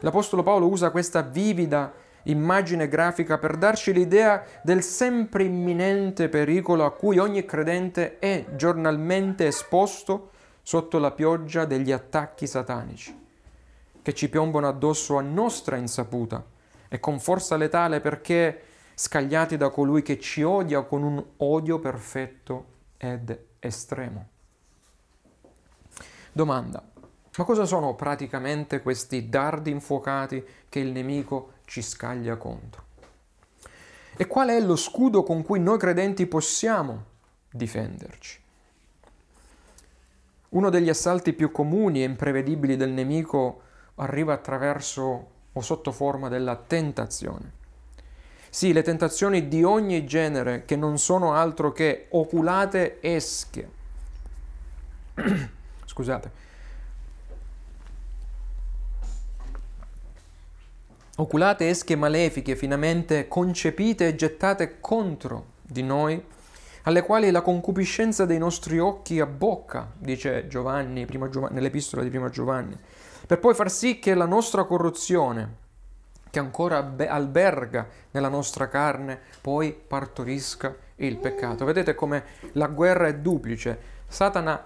L'Apostolo 0.00 0.42
Paolo 0.42 0.68
usa 0.68 0.90
questa 0.90 1.22
vivida 1.22 1.92
immagine 2.24 2.88
grafica 2.88 3.38
per 3.38 3.56
darci 3.56 3.92
l'idea 3.92 4.44
del 4.62 4.82
sempre 4.82 5.44
imminente 5.44 6.28
pericolo 6.28 6.84
a 6.84 6.92
cui 6.92 7.18
ogni 7.18 7.44
credente 7.44 8.18
è 8.18 8.44
giornalmente 8.54 9.46
esposto 9.46 10.30
sotto 10.62 10.98
la 10.98 11.10
pioggia 11.10 11.64
degli 11.64 11.90
attacchi 11.90 12.46
satanici, 12.46 13.18
che 14.02 14.14
ci 14.14 14.28
piombano 14.28 14.68
addosso 14.68 15.16
a 15.16 15.22
nostra 15.22 15.76
insaputa 15.76 16.44
e 16.88 17.00
con 17.00 17.18
forza 17.18 17.56
letale 17.56 18.00
perché 18.00 18.62
scagliati 18.98 19.56
da 19.56 19.70
colui 19.70 20.02
che 20.02 20.18
ci 20.18 20.42
odia 20.42 20.82
con 20.82 21.04
un 21.04 21.24
odio 21.36 21.78
perfetto 21.78 22.64
ed 22.96 23.44
estremo. 23.60 24.28
Domanda, 26.32 26.82
ma 27.36 27.44
cosa 27.44 27.64
sono 27.64 27.94
praticamente 27.94 28.82
questi 28.82 29.28
dardi 29.28 29.70
infuocati 29.70 30.44
che 30.68 30.80
il 30.80 30.90
nemico 30.90 31.52
ci 31.66 31.80
scaglia 31.80 32.36
contro? 32.36 32.86
E 34.16 34.26
qual 34.26 34.48
è 34.48 34.58
lo 34.58 34.74
scudo 34.74 35.22
con 35.22 35.44
cui 35.44 35.60
noi 35.60 35.78
credenti 35.78 36.26
possiamo 36.26 37.04
difenderci? 37.52 38.42
Uno 40.48 40.70
degli 40.70 40.88
assalti 40.88 41.34
più 41.34 41.52
comuni 41.52 42.02
e 42.02 42.06
imprevedibili 42.06 42.76
del 42.76 42.90
nemico 42.90 43.60
arriva 43.94 44.32
attraverso 44.32 45.30
o 45.52 45.60
sotto 45.60 45.92
forma 45.92 46.28
della 46.28 46.56
tentazione. 46.56 47.57
Sì, 48.50 48.72
le 48.72 48.82
tentazioni 48.82 49.48
di 49.48 49.62
ogni 49.62 50.06
genere 50.06 50.64
che 50.64 50.76
non 50.76 50.98
sono 50.98 51.34
altro 51.34 51.72
che 51.72 52.06
oculate 52.10 52.98
esche. 53.00 53.68
Scusate. 55.84 56.46
Oculate 61.16 61.68
esche 61.68 61.96
malefiche 61.96 62.54
finamente 62.54 63.26
concepite 63.26 64.06
e 64.06 64.14
gettate 64.14 64.80
contro 64.80 65.46
di 65.62 65.82
noi, 65.82 66.24
alle 66.82 67.02
quali 67.02 67.30
la 67.32 67.42
concupiscenza 67.42 68.24
dei 68.24 68.38
nostri 68.38 68.78
occhi 68.78 69.18
abbocca, 69.18 69.90
dice 69.98 70.46
Giovanni, 70.46 71.04
Giovanni 71.28 71.54
nell'epistola 71.54 72.02
di 72.02 72.08
prima 72.08 72.30
Giovanni, 72.30 72.78
per 73.26 73.40
poi 73.40 73.52
far 73.54 73.68
sì 73.68 73.98
che 73.98 74.14
la 74.14 74.26
nostra 74.26 74.62
corruzione, 74.62 75.66
che 76.30 76.38
ancora 76.38 76.94
alberga 77.08 77.86
nella 78.10 78.28
nostra 78.28 78.68
carne, 78.68 79.18
poi 79.40 79.72
partorisca 79.72 80.74
il 80.96 81.16
peccato. 81.18 81.64
Vedete 81.64 81.94
come 81.94 82.24
la 82.52 82.66
guerra 82.66 83.08
è 83.08 83.14
duplice. 83.14 83.96
Satana 84.06 84.62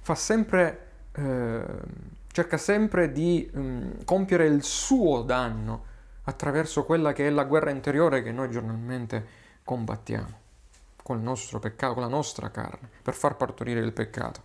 fa 0.00 0.14
sempre, 0.14 0.86
eh, 1.12 1.64
cerca 2.32 2.56
sempre 2.56 3.12
di 3.12 3.48
um, 3.54 4.04
compiere 4.04 4.46
il 4.46 4.62
suo 4.62 5.22
danno 5.22 5.84
attraverso 6.24 6.84
quella 6.84 7.12
che 7.12 7.26
è 7.26 7.30
la 7.30 7.44
guerra 7.44 7.70
interiore 7.70 8.22
che 8.22 8.32
noi 8.32 8.50
giornalmente 8.50 9.44
combattiamo 9.64 10.44
con 11.02 11.18
il 11.18 11.22
nostro 11.22 11.60
peccato, 11.60 11.94
con 11.94 12.02
la 12.02 12.08
nostra 12.08 12.50
carne, 12.50 12.88
per 13.00 13.14
far 13.14 13.36
partorire 13.36 13.78
il 13.78 13.92
peccato. 13.92 14.42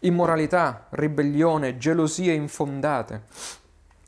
Immoralità, 0.00 0.86
ribellione, 0.88 1.76
gelosie 1.76 2.32
infondate, 2.32 3.24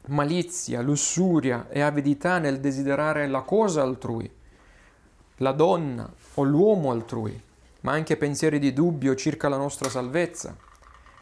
malizia, 0.06 0.82
lussuria 0.82 1.68
e 1.68 1.80
avidità 1.80 2.38
nel 2.38 2.60
desiderare 2.60 3.26
la 3.26 3.40
cosa 3.40 3.82
altrui, 3.82 4.30
la 5.38 5.52
donna 5.52 6.10
o 6.34 6.42
l'uomo 6.42 6.90
altrui, 6.90 7.40
ma 7.80 7.92
anche 7.92 8.16
pensieri 8.16 8.58
di 8.58 8.72
dubbio 8.72 9.14
circa 9.14 9.48
la 9.48 9.56
nostra 9.56 9.88
salvezza 9.88 10.56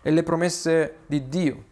e 0.03 0.11
le 0.11 0.23
promesse 0.23 0.97
di 1.07 1.29
Dio, 1.29 1.65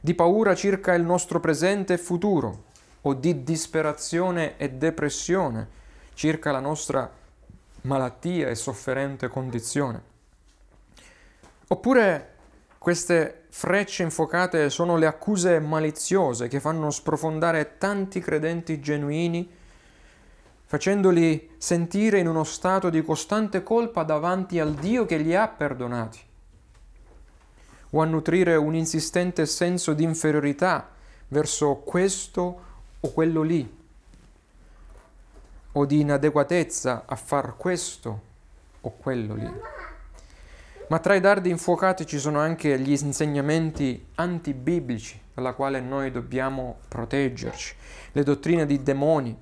di 0.00 0.14
paura 0.14 0.54
circa 0.54 0.94
il 0.94 1.02
nostro 1.02 1.40
presente 1.40 1.94
e 1.94 1.98
futuro, 1.98 2.64
o 3.02 3.14
di 3.14 3.44
disperazione 3.44 4.56
e 4.56 4.70
depressione 4.70 5.68
circa 6.14 6.50
la 6.50 6.60
nostra 6.60 7.08
malattia 7.82 8.48
e 8.48 8.54
sofferente 8.54 9.28
condizione. 9.28 10.14
Oppure 11.68 12.35
queste 12.86 13.46
frecce 13.48 14.04
infuocate 14.04 14.70
sono 14.70 14.96
le 14.96 15.06
accuse 15.06 15.58
maliziose 15.58 16.46
che 16.46 16.60
fanno 16.60 16.92
sprofondare 16.92 17.78
tanti 17.78 18.20
credenti 18.20 18.78
genuini, 18.78 19.50
facendoli 20.64 21.56
sentire 21.58 22.20
in 22.20 22.28
uno 22.28 22.44
stato 22.44 22.88
di 22.88 23.02
costante 23.02 23.64
colpa 23.64 24.04
davanti 24.04 24.60
al 24.60 24.74
Dio 24.74 25.04
che 25.04 25.16
li 25.16 25.34
ha 25.34 25.48
perdonati. 25.48 26.20
o 27.90 28.00
a 28.00 28.04
nutrire 28.04 28.54
un 28.54 28.76
insistente 28.76 29.46
senso 29.46 29.92
di 29.92 30.04
inferiorità 30.04 30.88
verso 31.26 31.82
questo 31.84 32.60
o 33.00 33.12
quello 33.12 33.42
lì, 33.42 33.78
o 35.72 35.84
di 35.86 35.98
inadeguatezza 35.98 37.02
a 37.04 37.16
far 37.16 37.56
questo 37.56 38.20
o 38.80 38.90
quello 38.96 39.34
lì. 39.34 39.75
Ma 40.88 41.00
tra 41.00 41.16
i 41.16 41.20
dardi 41.20 41.50
infuocati 41.50 42.06
ci 42.06 42.20
sono 42.20 42.38
anche 42.38 42.78
gli 42.78 42.92
insegnamenti 42.92 44.06
antibiblici 44.14 45.20
dalla 45.34 45.52
quale 45.52 45.80
noi 45.80 46.12
dobbiamo 46.12 46.76
proteggerci, 46.86 47.74
le 48.12 48.22
dottrine 48.22 48.66
di 48.66 48.80
demoni 48.82 49.36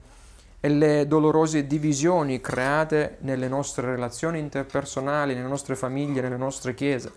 e 0.59 0.69
le 0.71 1.07
dolorose 1.07 1.67
divisioni 1.67 2.41
create 2.41 3.19
nelle 3.21 3.49
nostre 3.49 3.85
relazioni 3.87 4.39
interpersonali, 4.39 5.35
nelle 5.35 5.47
nostre 5.47 5.77
famiglie, 5.77 6.23
nelle 6.23 6.39
nostre 6.39 6.73
chiese. 6.73 7.13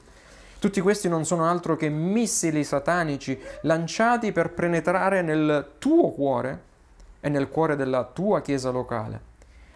Tutti 0.60 0.82
questi 0.82 1.08
non 1.08 1.24
sono 1.24 1.46
altro 1.46 1.78
che 1.78 1.88
missili 1.88 2.66
satanici 2.66 3.40
lanciati 3.62 4.34
per 4.34 4.52
penetrare 4.52 5.22
nel 5.22 5.74
tuo 5.78 6.10
cuore 6.10 6.62
e 7.22 7.30
nel 7.30 7.48
cuore 7.48 7.78
della 7.78 8.04
tua 8.04 8.42
chiesa 8.42 8.72
locale, 8.72 9.22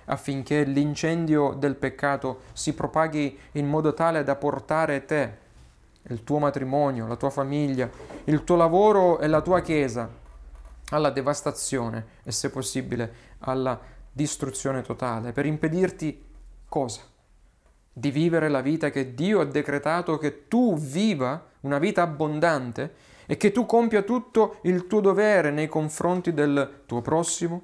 affinché 0.06 0.64
l'incendio 0.64 1.54
del 1.54 1.76
peccato 1.76 2.42
si 2.54 2.74
propaghi 2.74 3.38
in 3.54 3.68
modo 3.68 3.94
tale 3.94 4.24
da 4.24 4.36
portare 4.36 5.06
te, 5.06 5.38
il 6.04 6.24
tuo 6.24 6.40
matrimonio, 6.40 7.08
la 7.08 7.16
tua 7.16 7.30
famiglia, 7.30 7.90
il 8.26 8.44
tuo 8.44 8.56
lavoro 8.56 9.20
e 9.20 9.28
la 9.28 9.42
tua 9.42 9.62
chiesa 9.62 10.10
alla 10.90 11.10
devastazione 11.10 12.06
e 12.24 12.32
se 12.32 12.50
possibile 12.50 13.14
alla 13.40 13.80
distruzione 14.12 14.82
totale, 14.82 15.32
per 15.32 15.46
impedirti 15.46 16.26
cosa? 16.68 17.10
di 17.94 18.10
vivere 18.10 18.48
la 18.48 18.62
vita 18.62 18.90
che 18.90 19.14
Dio 19.14 19.42
ha 19.42 19.46
decretato 19.46 20.18
che 20.18 20.48
tu 20.48 20.78
viva, 20.78 21.46
una 21.62 21.78
vita 21.78 22.02
abbondante, 22.04 23.10
e 23.26 23.38
che 23.38 23.52
tu 23.52 23.66
compia 23.66 24.02
tutto 24.02 24.60
il 24.64 24.88
tuo 24.88 25.00
dovere 25.00 25.52
nei 25.52 25.68
confronti 25.68 26.34
del 26.34 26.82
tuo 26.86 27.02
prossimo 27.02 27.64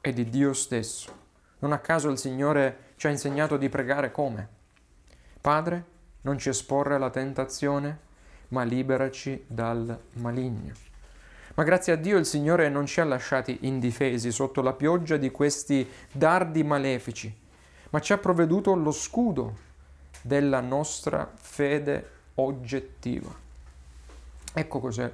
e 0.00 0.12
di 0.12 0.28
Dio 0.28 0.52
stesso. 0.52 1.24
Non 1.58 1.72
a 1.72 1.78
caso 1.78 2.10
il 2.10 2.18
Signore 2.18 2.92
ci 2.96 3.06
ha 3.06 3.10
insegnato 3.10 3.56
di 3.56 3.68
pregare 3.68 4.10
come? 4.10 4.48
Padre, 5.40 5.84
non 6.22 6.38
ci 6.38 6.48
esporre 6.48 6.96
alla 6.96 7.10
tentazione, 7.10 7.98
ma 8.48 8.62
liberaci 8.62 9.44
dal 9.46 9.98
maligno. 10.14 10.72
Ma 11.54 11.64
grazie 11.64 11.94
a 11.94 11.96
Dio 11.96 12.18
il 12.18 12.26
Signore 12.26 12.68
non 12.68 12.84
ci 12.84 13.00
ha 13.00 13.04
lasciati 13.04 13.58
indifesi 13.62 14.30
sotto 14.30 14.60
la 14.60 14.74
pioggia 14.74 15.16
di 15.16 15.30
questi 15.30 15.88
dardi 16.12 16.62
malefici, 16.62 17.34
ma 17.90 18.00
ci 18.00 18.12
ha 18.12 18.18
provveduto 18.18 18.74
lo 18.74 18.90
scudo 18.90 19.56
della 20.20 20.60
nostra 20.60 21.30
fede 21.34 22.10
oggettiva. 22.34 23.34
Ecco 24.52 24.80
cos'è 24.80 25.10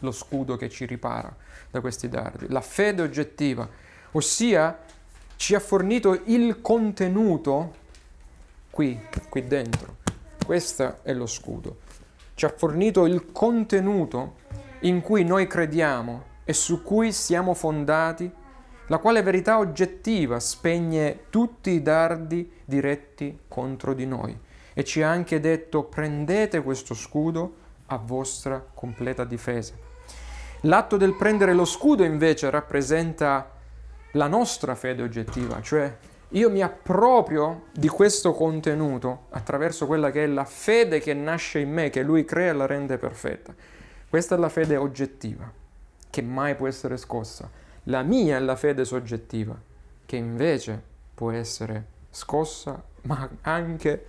lo 0.00 0.12
scudo 0.12 0.56
che 0.56 0.68
ci 0.68 0.84
ripara 0.84 1.34
da 1.70 1.80
questi 1.80 2.08
dardi, 2.08 2.46
la 2.48 2.60
fede 2.60 3.02
oggettiva, 3.02 3.68
ossia 4.12 4.78
ci 5.36 5.54
ha 5.54 5.60
fornito 5.60 6.20
il 6.24 6.60
contenuto 6.60 7.74
qui, 8.70 8.98
qui 9.28 9.46
dentro. 9.46 9.96
Questo 10.44 10.98
è 11.02 11.12
lo 11.12 11.26
scudo. 11.26 11.78
Ci 12.34 12.44
ha 12.44 12.52
fornito 12.54 13.06
il 13.06 13.32
contenuto 13.32 14.36
in 14.80 15.00
cui 15.00 15.24
noi 15.24 15.46
crediamo 15.46 16.34
e 16.44 16.52
su 16.52 16.82
cui 16.82 17.12
siamo 17.12 17.54
fondati 17.54 18.30
la 18.88 18.98
quale 18.98 19.22
verità 19.22 19.58
oggettiva 19.58 20.38
spegne 20.38 21.24
tutti 21.30 21.70
i 21.70 21.82
dardi 21.82 22.50
diretti 22.64 23.40
contro 23.48 23.94
di 23.94 24.06
noi 24.06 24.38
e 24.72 24.84
ci 24.84 25.02
ha 25.02 25.10
anche 25.10 25.40
detto 25.40 25.84
prendete 25.84 26.62
questo 26.62 26.94
scudo 26.94 27.54
a 27.86 27.96
vostra 27.96 28.64
completa 28.74 29.24
difesa. 29.24 29.74
L'atto 30.62 30.96
del 30.96 31.14
prendere 31.14 31.52
lo 31.52 31.64
scudo 31.64 32.04
invece 32.04 32.50
rappresenta 32.50 33.55
la 34.16 34.26
nostra 34.26 34.74
fede 34.74 35.02
oggettiva, 35.02 35.60
cioè 35.62 35.96
io 36.30 36.50
mi 36.50 36.62
approprio 36.62 37.66
di 37.72 37.88
questo 37.88 38.32
contenuto 38.32 39.26
attraverso 39.30 39.86
quella 39.86 40.10
che 40.10 40.24
è 40.24 40.26
la 40.26 40.44
fede 40.44 40.98
che 40.98 41.14
nasce 41.14 41.60
in 41.60 41.72
me, 41.72 41.90
che 41.90 42.02
lui 42.02 42.24
crea 42.24 42.50
e 42.50 42.54
la 42.54 42.66
rende 42.66 42.98
perfetta. 42.98 43.54
Questa 44.08 44.34
è 44.34 44.38
la 44.38 44.48
fede 44.48 44.76
oggettiva, 44.76 45.50
che 46.10 46.22
mai 46.22 46.54
può 46.54 46.66
essere 46.66 46.96
scossa 46.96 47.64
la 47.88 48.02
mia 48.02 48.36
è 48.36 48.40
la 48.40 48.56
fede 48.56 48.84
soggettiva, 48.84 49.56
che 50.06 50.16
invece 50.16 50.82
può 51.14 51.30
essere 51.30 51.86
scossa, 52.10 52.82
ma 53.02 53.28
anche 53.42 54.04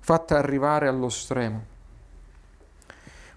fatta 0.00 0.38
arrivare 0.38 0.88
allo 0.88 1.08
stremo. 1.08 1.74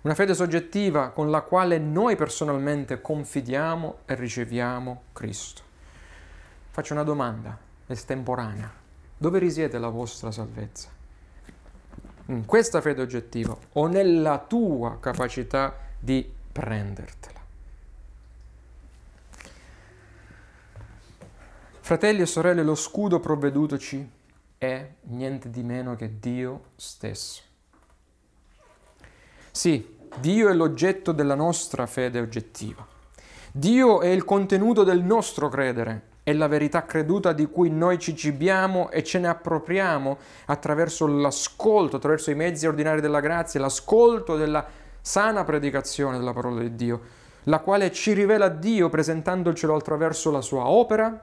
Una 0.01 0.15
fede 0.15 0.33
soggettiva 0.33 1.09
con 1.09 1.29
la 1.29 1.41
quale 1.41 1.77
noi 1.77 2.15
personalmente 2.15 2.99
confidiamo 2.99 3.99
e 4.05 4.15
riceviamo 4.15 5.01
Cristo. 5.13 5.68
Faccio 6.79 6.93
una 6.93 7.03
domanda 7.03 7.59
estemporanea. 7.87 8.71
Dove 9.17 9.37
risiede 9.37 9.77
la 9.77 9.89
vostra 9.89 10.31
salvezza? 10.31 10.87
In 12.27 12.45
questa 12.45 12.79
fede 12.79 13.01
oggettiva 13.01 13.53
o 13.73 13.87
nella 13.87 14.37
tua 14.39 14.97
capacità 15.01 15.75
di 15.99 16.25
prendertela? 16.53 17.39
Fratelli 21.81 22.21
e 22.21 22.25
sorelle, 22.25 22.63
lo 22.63 22.75
scudo 22.75 23.19
provvedutoci 23.19 24.11
è 24.57 24.89
niente 25.01 25.49
di 25.49 25.63
meno 25.63 25.97
che 25.97 26.17
Dio 26.17 26.67
stesso. 26.77 27.41
Sì, 29.51 29.97
Dio 30.17 30.47
è 30.47 30.53
l'oggetto 30.53 31.11
della 31.11 31.35
nostra 31.35 31.85
fede 31.87 32.21
oggettiva. 32.21 32.87
Dio 33.51 33.99
è 33.99 34.07
il 34.07 34.23
contenuto 34.23 34.85
del 34.85 35.03
nostro 35.03 35.49
credere, 35.49 36.08
è 36.29 36.33
la 36.33 36.47
verità 36.47 36.85
creduta 36.85 37.33
di 37.33 37.47
cui 37.47 37.71
noi 37.71 37.97
ci 37.97 38.15
cibiamo 38.15 38.91
e 38.91 39.03
ce 39.03 39.17
ne 39.17 39.27
appropriamo 39.27 40.17
attraverso 40.45 41.07
l'ascolto, 41.07 41.95
attraverso 41.95 42.29
i 42.29 42.35
mezzi 42.35 42.67
ordinari 42.67 43.01
della 43.01 43.19
grazia, 43.19 43.59
l'ascolto 43.59 44.37
della 44.37 44.63
sana 45.01 45.43
predicazione 45.43 46.19
della 46.19 46.31
parola 46.31 46.61
di 46.61 46.75
Dio, 46.75 47.01
la 47.45 47.59
quale 47.59 47.91
ci 47.91 48.13
rivela 48.13 48.47
Dio 48.47 48.89
presentandocelo 48.89 49.75
attraverso 49.75 50.29
la 50.29 50.41
sua 50.41 50.67
opera 50.67 51.19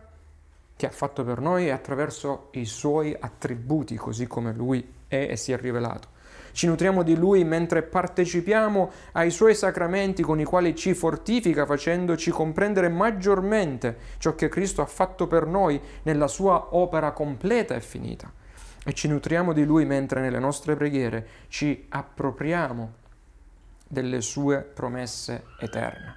che 0.75 0.87
ha 0.87 0.91
fatto 0.91 1.23
per 1.23 1.41
noi 1.41 1.67
e 1.67 1.71
attraverso 1.71 2.49
i 2.53 2.65
suoi 2.65 3.17
attributi, 3.19 3.95
così 3.95 4.27
come 4.27 4.53
lui 4.53 4.93
è 5.07 5.29
e 5.31 5.37
si 5.37 5.53
è 5.53 5.57
rivelato. 5.57 6.15
Ci 6.57 6.67
nutriamo 6.67 7.03
di 7.03 7.15
lui 7.15 7.45
mentre 7.45 7.83
partecipiamo 7.83 8.91
ai 9.13 9.31
suoi 9.31 9.55
sacramenti 9.55 10.23
con 10.23 10.41
i 10.41 10.45
quali 10.45 10.75
ci 10.75 10.95
fortifica 10.95 11.67
facendoci 11.67 12.31
comprendere 12.31 12.89
maggiormente 12.89 13.99
ciò 14.17 14.35
che 14.35 14.49
Cristo 14.49 14.81
ha 14.81 14.87
fatto 14.87 15.27
per 15.27 15.45
noi 15.45 15.79
nella 16.05 16.29
sua 16.29 16.75
opera 16.75 17.13
completa 17.13 17.75
e 17.75 17.83
finita. 17.83 18.33
E 18.87 18.95
ci 18.95 19.07
nutriamo 19.07 19.53
di 19.53 19.67
lui 19.67 19.85
mentre 19.85 20.23
nelle 20.23 20.39
nostre 20.39 20.77
preghiere 20.77 21.27
ci 21.49 21.85
appropriamo 21.91 22.93
delle 23.87 24.23
sue 24.23 24.63
promesse 24.63 25.49
eterne. 25.61 26.15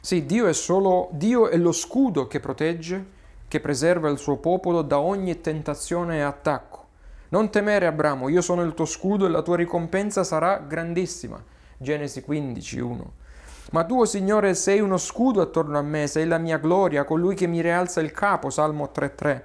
Sì, 0.00 0.26
Dio 0.26 0.48
è 0.48 0.52
solo 0.52 1.08
Dio 1.12 1.46
è 1.46 1.56
lo 1.56 1.70
scudo 1.70 2.26
che 2.26 2.40
protegge 2.40 3.06
che 3.46 3.60
preserva 3.60 4.08
il 4.08 4.18
suo 4.18 4.38
popolo 4.38 4.82
da 4.82 4.98
ogni 4.98 5.40
tentazione 5.40 6.16
e 6.16 6.22
attacco. 6.22 6.83
Non 7.34 7.50
temere, 7.50 7.86
Abramo, 7.86 8.28
io 8.28 8.40
sono 8.40 8.62
il 8.62 8.74
tuo 8.74 8.84
scudo 8.84 9.26
e 9.26 9.28
la 9.28 9.42
tua 9.42 9.56
ricompensa 9.56 10.22
sarà 10.22 10.58
grandissima. 10.58 11.42
Genesi 11.76 12.22
15, 12.22 12.78
1. 12.78 13.12
Ma 13.72 13.82
tu, 13.82 14.04
Signore, 14.04 14.54
sei 14.54 14.78
uno 14.78 14.98
scudo 14.98 15.40
attorno 15.40 15.76
a 15.76 15.82
me, 15.82 16.06
sei 16.06 16.28
la 16.28 16.38
mia 16.38 16.58
gloria, 16.58 17.02
colui 17.02 17.34
che 17.34 17.48
mi 17.48 17.60
rialza 17.60 18.00
il 18.00 18.12
capo. 18.12 18.50
Salmo 18.50 18.92
3.3. 18.94 19.42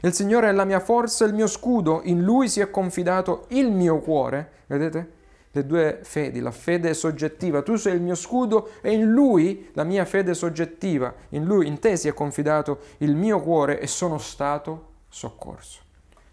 Il 0.00 0.14
Signore 0.14 0.48
è 0.48 0.52
la 0.52 0.64
mia 0.64 0.80
forza 0.80 1.26
il 1.26 1.34
mio 1.34 1.46
scudo, 1.46 2.00
in 2.04 2.22
Lui 2.22 2.48
si 2.48 2.60
è 2.60 2.70
confidato 2.70 3.44
il 3.48 3.70
mio 3.70 3.98
cuore. 3.98 4.52
Vedete? 4.66 5.18
le 5.52 5.66
due 5.66 5.98
fedi, 6.02 6.40
la 6.40 6.52
fede 6.52 6.94
soggettiva. 6.94 7.60
Tu 7.60 7.76
sei 7.76 7.96
il 7.96 8.00
mio 8.00 8.14
scudo 8.14 8.70
e 8.80 8.92
in 8.92 9.10
lui 9.10 9.68
la 9.74 9.84
mia 9.84 10.06
fede 10.06 10.32
soggettiva. 10.32 11.12
In 11.30 11.44
lui, 11.44 11.66
in 11.66 11.80
te 11.80 11.96
si 11.96 12.08
è 12.08 12.14
confidato 12.14 12.78
il 12.98 13.14
mio 13.14 13.42
cuore 13.42 13.78
e 13.78 13.88
sono 13.88 14.16
stato 14.16 14.92
soccorso. 15.08 15.88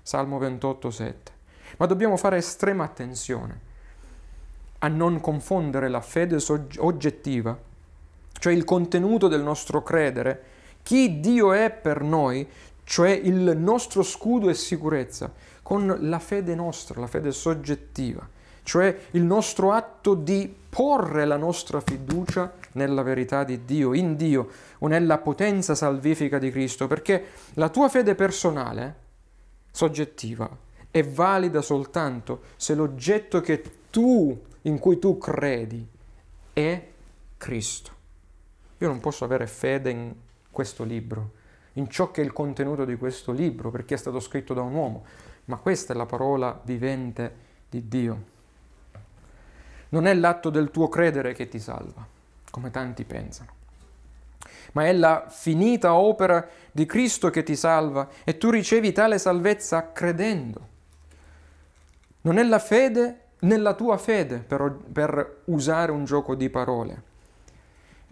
Salmo 0.07 0.37
28, 0.37 0.89
7. 0.89 1.31
Ma 1.75 1.85
dobbiamo 1.85 2.15
fare 2.15 2.37
estrema 2.37 2.85
attenzione 2.85 3.59
a 4.77 4.87
non 4.87 5.19
confondere 5.19 5.89
la 5.89 5.99
fede 5.99 6.37
oggettiva, 6.77 7.59
cioè 8.39 8.53
il 8.53 8.63
contenuto 8.63 9.27
del 9.27 9.41
nostro 9.41 9.83
credere, 9.83 10.43
chi 10.81 11.19
Dio 11.19 11.51
è 11.51 11.71
per 11.71 12.03
noi, 12.03 12.47
cioè 12.85 13.09
il 13.09 13.57
nostro 13.57 14.01
scudo 14.01 14.47
e 14.47 14.53
sicurezza, 14.53 15.29
con 15.61 15.97
la 15.99 16.19
fede 16.19 16.55
nostra, 16.55 17.01
la 17.01 17.07
fede 17.07 17.33
soggettiva 17.33 18.35
cioè 18.63 18.93
il 19.11 19.23
nostro 19.23 19.71
atto 19.71 20.13
di 20.13 20.53
porre 20.69 21.23
la 21.23 21.37
nostra 21.37 21.79
fiducia 21.79 22.51
nella 22.73 23.01
verità 23.01 23.45
di 23.45 23.63
Dio, 23.63 23.93
in 23.93 24.17
Dio 24.17 24.49
o 24.79 24.87
nella 24.87 25.19
potenza 25.19 25.73
salvifica 25.73 26.37
di 26.37 26.51
Cristo, 26.51 26.85
perché 26.85 27.27
la 27.53 27.69
tua 27.69 27.87
fede 27.87 28.13
personale, 28.13 29.06
soggettiva, 29.77 30.49
è 30.89 31.03
valida 31.03 31.61
soltanto 31.61 32.41
se 32.55 32.73
l'oggetto 32.73 33.43
tu, 33.91 34.41
in 34.63 34.79
cui 34.79 34.97
tu 34.97 35.19
credi 35.19 35.87
è 36.51 36.87
Cristo. 37.37 37.91
Io 38.79 38.87
non 38.87 38.99
posso 38.99 39.23
avere 39.23 39.45
fede 39.45 39.91
in 39.91 40.15
questo 40.49 40.83
libro, 40.83 41.31
in 41.73 41.91
ciò 41.91 42.09
che 42.09 42.21
è 42.21 42.25
il 42.25 42.33
contenuto 42.33 42.85
di 42.85 42.95
questo 42.95 43.31
libro, 43.31 43.69
perché 43.69 43.93
è 43.93 43.97
stato 43.97 44.19
scritto 44.19 44.55
da 44.55 44.61
un 44.61 44.73
uomo, 44.73 45.05
ma 45.45 45.57
questa 45.57 45.93
è 45.93 45.95
la 45.95 46.07
parola 46.07 46.59
vivente 46.63 47.35
di 47.69 47.87
Dio. 47.87 48.23
Non 49.89 50.07
è 50.07 50.13
l'atto 50.15 50.49
del 50.49 50.71
tuo 50.71 50.89
credere 50.89 51.33
che 51.33 51.47
ti 51.47 51.59
salva, 51.59 52.03
come 52.49 52.71
tanti 52.71 53.03
pensano, 53.03 53.51
ma 54.73 54.87
è 54.87 54.93
la 54.93 55.27
finita 55.29 55.93
opera 55.93 56.47
di 56.77 56.85
Cristo 56.85 57.31
che 57.31 57.41
ti 57.41 57.55
salva 57.55 58.07
e 58.23 58.37
tu 58.37 58.51
ricevi 58.51 58.91
tale 58.91 59.17
salvezza 59.17 59.91
credendo. 59.91 60.67
Non 62.21 62.37
è 62.37 62.43
la 62.43 62.59
fede 62.59 63.21
nella 63.39 63.73
tua 63.73 63.97
fede, 63.97 64.37
per, 64.37 64.77
per 64.93 65.41
usare 65.45 65.91
un 65.91 66.05
gioco 66.05 66.35
di 66.35 66.51
parole 66.51 67.01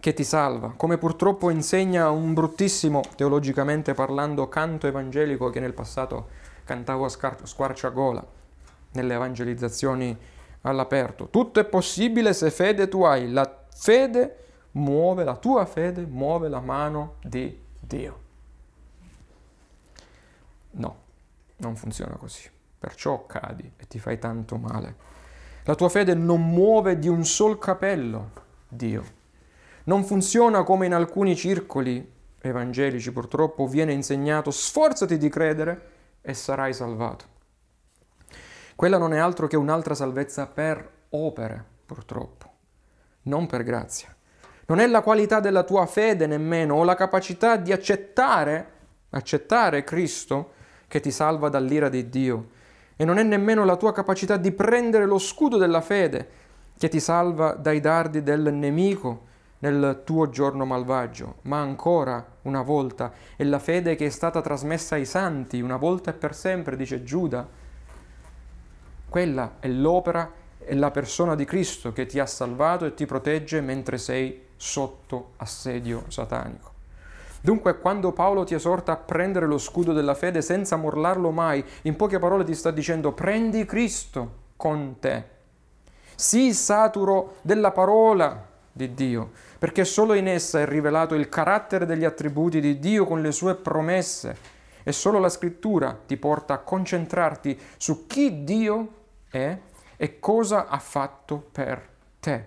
che 0.00 0.12
ti 0.14 0.24
salva, 0.24 0.74
come 0.76 0.98
purtroppo 0.98 1.50
insegna 1.50 2.10
un 2.10 2.34
bruttissimo, 2.34 3.02
teologicamente 3.14 3.94
parlando, 3.94 4.48
canto 4.48 4.88
evangelico 4.88 5.48
che 5.50 5.60
nel 5.60 5.72
passato 5.72 6.30
cantavo 6.64 7.04
a 7.04 7.36
squarciagola 7.44 8.26
nelle 8.94 9.14
evangelizzazioni 9.14 10.16
all'aperto. 10.62 11.28
Tutto 11.30 11.60
è 11.60 11.64
possibile 11.64 12.32
se 12.32 12.50
fede 12.50 12.88
tu 12.88 13.04
hai. 13.04 13.30
La 13.30 13.48
fede 13.72 14.38
muove, 14.72 15.22
la 15.22 15.36
tua 15.36 15.64
fede 15.66 16.04
muove 16.04 16.48
la 16.48 16.60
mano 16.60 17.14
di 17.22 17.56
Dio. 17.78 18.24
No, 20.76 20.96
non 21.56 21.76
funziona 21.76 22.16
così. 22.16 22.48
Perciò 22.78 23.26
cadi 23.26 23.70
e 23.76 23.86
ti 23.86 23.98
fai 23.98 24.18
tanto 24.18 24.56
male. 24.56 24.96
La 25.64 25.74
tua 25.74 25.88
fede 25.88 26.14
non 26.14 26.48
muove 26.48 26.98
di 26.98 27.08
un 27.08 27.24
sol 27.24 27.58
capello 27.58 28.44
Dio 28.68 29.16
non 29.86 30.04
funziona 30.04 30.62
come 30.62 30.86
in 30.86 30.94
alcuni 30.94 31.36
circoli 31.36 32.14
evangelici 32.40 33.12
purtroppo 33.12 33.66
viene 33.66 33.92
insegnato 33.92 34.50
sforzati 34.50 35.16
di 35.16 35.28
credere 35.28 35.90
e 36.22 36.34
sarai 36.34 36.72
salvato. 36.72 37.34
Quella 38.74 38.98
non 38.98 39.12
è 39.12 39.18
altro 39.18 39.46
che 39.46 39.56
un'altra 39.56 39.94
salvezza 39.94 40.46
per 40.46 40.90
opere, 41.10 41.64
purtroppo, 41.86 42.50
non 43.22 43.46
per 43.46 43.62
grazia. 43.62 44.14
Non 44.66 44.80
è 44.80 44.86
la 44.86 45.02
qualità 45.02 45.38
della 45.38 45.62
tua 45.62 45.86
fede 45.86 46.26
nemmeno 46.26 46.74
o 46.74 46.84
la 46.84 46.96
capacità 46.96 47.56
di 47.56 47.72
accettare, 47.72 48.72
accettare 49.10 49.84
Cristo 49.84 50.52
che 50.88 51.00
ti 51.00 51.10
salva 51.10 51.48
dall'ira 51.48 51.88
di 51.88 52.08
Dio. 52.08 52.48
E 52.96 53.04
non 53.04 53.18
è 53.18 53.22
nemmeno 53.22 53.64
la 53.64 53.76
tua 53.76 53.92
capacità 53.92 54.36
di 54.36 54.52
prendere 54.52 55.06
lo 55.06 55.18
scudo 55.18 55.58
della 55.58 55.80
fede 55.80 56.44
che 56.78 56.88
ti 56.88 57.00
salva 57.00 57.52
dai 57.52 57.80
dardi 57.80 58.22
del 58.22 58.52
nemico 58.52 59.24
nel 59.58 60.02
tuo 60.04 60.28
giorno 60.28 60.64
malvagio, 60.64 61.36
ma 61.42 61.60
ancora 61.60 62.24
una 62.42 62.62
volta 62.62 63.12
è 63.36 63.44
la 63.44 63.58
fede 63.58 63.96
che 63.96 64.06
è 64.06 64.10
stata 64.10 64.40
trasmessa 64.40 64.96
ai 64.96 65.06
santi, 65.06 65.60
una 65.60 65.76
volta 65.76 66.10
e 66.10 66.14
per 66.14 66.34
sempre, 66.34 66.76
dice 66.76 67.02
Giuda. 67.02 67.46
Quella 69.08 69.56
è 69.60 69.68
l'opera 69.68 70.30
e 70.58 70.74
la 70.74 70.90
persona 70.90 71.34
di 71.34 71.44
Cristo 71.44 71.92
che 71.92 72.06
ti 72.06 72.18
ha 72.18 72.26
salvato 72.26 72.84
e 72.84 72.94
ti 72.94 73.06
protegge 73.06 73.60
mentre 73.60 73.98
sei 73.98 74.44
sotto 74.56 75.32
assedio 75.36 76.04
satanico. 76.08 76.75
Dunque, 77.46 77.78
quando 77.78 78.10
Paolo 78.10 78.42
ti 78.42 78.54
esorta 78.54 78.90
a 78.90 78.96
prendere 78.96 79.46
lo 79.46 79.58
scudo 79.58 79.92
della 79.92 80.16
fede 80.16 80.42
senza 80.42 80.74
morlarlo 80.74 81.30
mai, 81.30 81.64
in 81.82 81.94
poche 81.94 82.18
parole 82.18 82.42
ti 82.42 82.56
sta 82.56 82.72
dicendo 82.72 83.12
prendi 83.12 83.64
Cristo 83.64 84.30
con 84.56 84.96
te. 84.98 85.22
Sii 86.16 86.52
saturo 86.52 87.36
della 87.42 87.70
parola 87.70 88.44
di 88.72 88.94
Dio, 88.94 89.30
perché 89.60 89.84
solo 89.84 90.14
in 90.14 90.26
essa 90.26 90.58
è 90.58 90.66
rivelato 90.66 91.14
il 91.14 91.28
carattere 91.28 91.86
degli 91.86 92.04
attributi 92.04 92.58
di 92.58 92.80
Dio 92.80 93.06
con 93.06 93.22
le 93.22 93.30
sue 93.30 93.54
promesse 93.54 94.36
e 94.82 94.90
solo 94.90 95.20
la 95.20 95.28
scrittura 95.28 95.96
ti 96.04 96.16
porta 96.16 96.54
a 96.54 96.58
concentrarti 96.58 97.56
su 97.76 98.08
chi 98.08 98.42
Dio 98.42 98.88
è 99.30 99.56
e 99.96 100.18
cosa 100.18 100.66
ha 100.66 100.80
fatto 100.80 101.46
per 101.52 101.90
te 102.18 102.44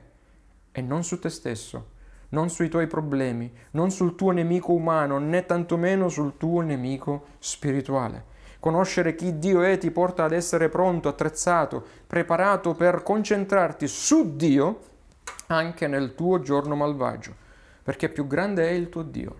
e 0.73 0.81
non 0.81 1.05
su 1.05 1.19
te 1.19 1.29
stesso, 1.29 1.88
non 2.29 2.49
sui 2.49 2.69
tuoi 2.69 2.87
problemi, 2.87 3.51
non 3.71 3.91
sul 3.91 4.15
tuo 4.15 4.31
nemico 4.31 4.73
umano, 4.73 5.17
né 5.17 5.45
tantomeno 5.45 6.09
sul 6.09 6.37
tuo 6.37 6.61
nemico 6.61 7.25
spirituale. 7.39 8.25
Conoscere 8.59 9.15
chi 9.15 9.39
Dio 9.39 9.61
è 9.61 9.77
ti 9.77 9.89
porta 9.89 10.25
ad 10.25 10.33
essere 10.33 10.69
pronto, 10.69 11.07
attrezzato, 11.07 11.85
preparato 12.05 12.73
per 12.73 13.03
concentrarti 13.03 13.87
su 13.87 14.35
Dio 14.35 14.81
anche 15.47 15.87
nel 15.87 16.13
tuo 16.13 16.41
giorno 16.41 16.75
malvagio, 16.75 17.33
perché 17.81 18.09
più 18.09 18.27
grande 18.27 18.67
è 18.67 18.71
il 18.71 18.89
tuo 18.89 19.01
Dio, 19.01 19.35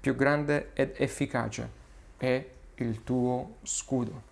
più 0.00 0.14
grande 0.14 0.70
ed 0.74 0.94
efficace 0.96 1.76
è 2.16 2.44
il 2.74 3.04
tuo 3.04 3.56
scudo. 3.62 4.26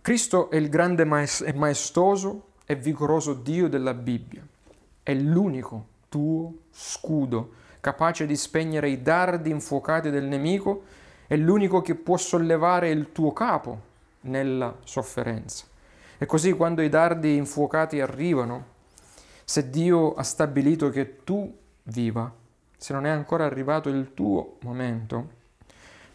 Cristo 0.00 0.50
è 0.50 0.56
il 0.56 0.68
grande 0.68 1.02
e 1.02 1.52
maestoso 1.52 2.47
e 2.70 2.76
vigoroso 2.76 3.32
Dio 3.32 3.66
della 3.66 3.94
Bibbia, 3.94 4.46
è 5.02 5.14
l'unico 5.14 5.86
tuo 6.10 6.52
scudo 6.70 7.52
capace 7.80 8.26
di 8.26 8.36
spegnere 8.36 8.90
i 8.90 9.00
dardi 9.00 9.48
infuocati 9.48 10.10
del 10.10 10.26
nemico, 10.26 10.82
è 11.26 11.34
l'unico 11.34 11.80
che 11.80 11.94
può 11.94 12.18
sollevare 12.18 12.90
il 12.90 13.10
tuo 13.10 13.32
capo 13.32 13.80
nella 14.22 14.76
sofferenza. 14.84 15.64
E 16.18 16.26
così 16.26 16.52
quando 16.52 16.82
i 16.82 16.90
dardi 16.90 17.36
infuocati 17.36 18.02
arrivano, 18.02 18.76
se 19.44 19.70
Dio 19.70 20.12
ha 20.12 20.22
stabilito 20.22 20.90
che 20.90 21.24
tu 21.24 21.50
viva, 21.84 22.30
se 22.76 22.92
non 22.92 23.06
è 23.06 23.08
ancora 23.08 23.46
arrivato 23.46 23.88
il 23.88 24.12
tuo 24.12 24.58
momento, 24.60 25.30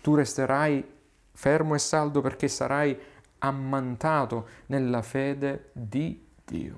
tu 0.01 0.13
resterai 0.13 0.85
fermo 1.31 1.73
e 1.73 1.79
saldo 1.79 2.21
perché 2.21 2.47
sarai 2.47 2.95
ammantato 3.39 4.47
nella 4.67 5.01
fede 5.01 5.71
di 5.71 6.22
Dio, 6.45 6.77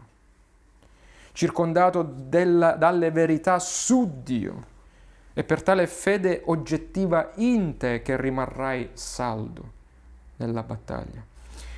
circondato 1.32 2.04
della, 2.04 2.74
dalle 2.74 3.12
verità 3.12 3.60
su 3.60 4.22
Dio. 4.24 4.74
È 5.34 5.44
per 5.44 5.64
tale 5.64 5.86
fede 5.88 6.44
oggettiva 6.46 7.32
in 7.36 7.78
te 7.78 8.02
che 8.02 8.20
rimarrai 8.20 8.92
saldo 8.94 9.72
nella 10.38 10.64
battaglia. 10.64 11.24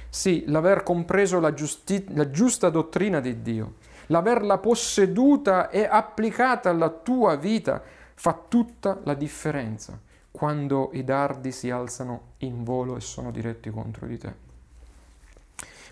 Sì, 0.10 0.44
l'aver 0.48 0.84
compreso 0.84 1.40
la, 1.40 1.54
giusti- 1.54 2.14
la 2.16 2.30
giusta 2.30 2.70
dottrina 2.70 3.20
di 3.20 3.42
Dio, 3.42 3.76
l'averla 4.08 4.58
posseduta 4.58 5.70
e 5.70 5.86
applicata 5.86 6.70
alla 6.70 6.90
tua 6.90 7.36
vita 7.36 7.82
fa 8.14 8.40
tutta 8.48 9.00
la 9.04 9.14
differenza 9.14 10.00
quando 10.32 10.92
i 10.94 11.04
dardi 11.04 11.52
si 11.52 11.72
alzano 11.72 12.34
in 12.40 12.64
volo 12.64 12.96
e 12.96 13.02
sono 13.02 13.32
diretti 13.32 13.72
contro 13.72 14.06
di 14.06 14.18
te. 14.20 14.47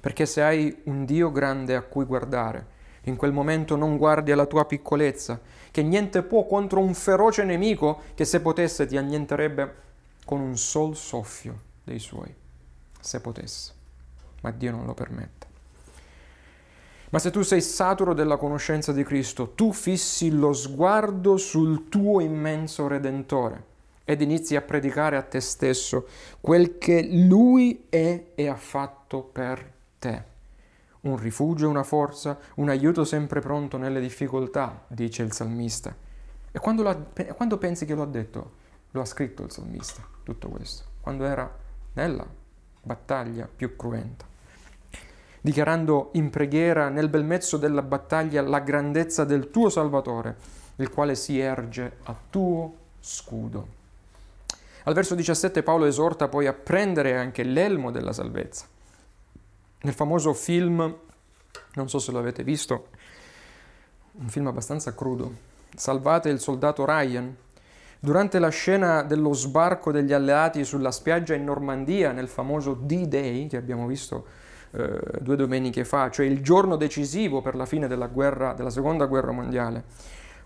Perché 0.05 0.27
se 0.27 0.43
hai 0.43 0.83
un 0.83 1.03
Dio 1.03 1.31
grande 1.31 1.73
a 1.73 1.81
cui 1.81 2.05
guardare, 2.05 2.67
in 3.05 3.15
quel 3.15 3.31
momento 3.31 3.75
non 3.75 3.97
guardi 3.97 4.31
alla 4.31 4.45
tua 4.45 4.65
piccolezza, 4.65 5.41
che 5.71 5.81
niente 5.81 6.21
può 6.21 6.45
contro 6.45 6.79
un 6.79 6.93
feroce 6.93 7.43
nemico 7.43 8.01
che 8.13 8.23
se 8.23 8.39
potesse 8.39 8.85
ti 8.85 8.97
annienterebbe 8.97 9.73
con 10.23 10.41
un 10.41 10.57
sol 10.57 10.95
soffio 10.95 11.59
dei 11.83 11.97
suoi, 11.97 12.31
se 12.99 13.19
potesse 13.19 13.73
ma 14.41 14.51
Dio 14.51 14.69
non 14.69 14.85
lo 14.85 14.93
permette. 14.93 15.47
Ma 17.09 17.17
se 17.17 17.31
tu 17.31 17.41
sei 17.41 17.61
saturo 17.61 18.13
della 18.13 18.37
conoscenza 18.37 18.91
di 18.91 19.03
Cristo, 19.03 19.53
tu 19.55 19.73
fissi 19.73 20.29
lo 20.29 20.53
sguardo 20.53 21.35
sul 21.35 21.89
tuo 21.89 22.19
immenso 22.19 22.87
Redentore 22.87 23.63
ed 24.03 24.21
inizi 24.21 24.55
a 24.55 24.61
predicare 24.61 25.17
a 25.17 25.23
te 25.23 25.39
stesso 25.39 26.07
quel 26.41 26.77
che 26.77 27.07
Lui 27.11 27.87
è 27.89 28.33
e 28.35 28.47
ha 28.47 28.55
fatto 28.55 29.23
per 29.23 29.73
te. 30.05 30.23
Un 31.01 31.17
rifugio, 31.17 31.69
una 31.69 31.83
forza, 31.83 32.37
un 32.55 32.69
aiuto 32.69 33.03
sempre 33.03 33.39
pronto 33.39 33.77
nelle 33.77 33.99
difficoltà, 33.99 34.85
dice 34.87 35.23
il 35.23 35.31
salmista. 35.31 35.95
E 36.51 36.59
quando, 36.59 37.07
quando 37.35 37.57
pensi 37.57 37.85
che 37.85 37.95
lo 37.95 38.03
ha 38.03 38.07
detto? 38.07 38.63
Lo 38.91 39.01
ha 39.01 39.05
scritto 39.05 39.43
il 39.43 39.51
salmista, 39.51 40.01
tutto 40.23 40.47
questo, 40.49 40.83
quando 41.01 41.25
era 41.25 41.53
nella 41.93 42.25
battaglia 42.81 43.47
più 43.53 43.75
cruenta 43.75 44.33
dichiarando 45.45 46.09
in 46.13 46.31
preghiera 46.31 46.89
nel 46.89 47.07
bel 47.07 47.23
mezzo 47.23 47.57
della 47.57 47.83
battaglia 47.83 48.41
la 48.41 48.61
grandezza 48.61 49.25
del 49.25 49.51
tuo 49.51 49.69
Salvatore, 49.69 50.35
il 50.77 50.89
quale 50.89 51.13
si 51.13 51.37
erge 51.37 51.97
a 52.05 52.15
tuo 52.31 52.75
scudo. 52.99 53.67
Al 54.85 54.95
verso 54.95 55.13
17 55.13 55.61
Paolo 55.61 55.85
esorta 55.85 56.29
poi 56.29 56.47
a 56.47 56.53
prendere 56.53 57.15
anche 57.15 57.43
l'elmo 57.43 57.91
della 57.91 58.11
salvezza. 58.11 58.65
Nel 59.85 59.93
famoso 59.93 60.33
film, 60.33 60.95
non 61.75 61.89
so 61.89 61.99
se 61.99 62.11
lo 62.11 62.17
avete 62.17 62.43
visto, 62.43 62.87
un 64.13 64.27
film 64.29 64.47
abbastanza 64.47 64.95
crudo, 64.95 65.31
Salvate 65.75 66.29
il 66.29 66.39
soldato 66.39 66.85
Ryan, 66.87 67.35
durante 67.99 68.39
la 68.39 68.49
scena 68.49 69.03
dello 69.03 69.33
sbarco 69.33 69.91
degli 69.91 70.11
alleati 70.11 70.65
sulla 70.65 70.89
spiaggia 70.89 71.35
in 71.35 71.43
Normandia, 71.43 72.11
nel 72.13 72.27
famoso 72.27 72.73
D-Day 72.73 73.45
che 73.45 73.57
abbiamo 73.57 73.85
visto 73.85 74.25
eh, 74.71 74.99
due 75.21 75.35
domeniche 75.35 75.85
fa, 75.85 76.09
cioè 76.09 76.25
il 76.25 76.41
giorno 76.41 76.77
decisivo 76.77 77.43
per 77.43 77.53
la 77.53 77.67
fine 77.67 77.87
della, 77.87 78.07
guerra, 78.07 78.53
della 78.53 78.71
seconda 78.71 79.05
guerra 79.05 79.33
mondiale. 79.33 79.83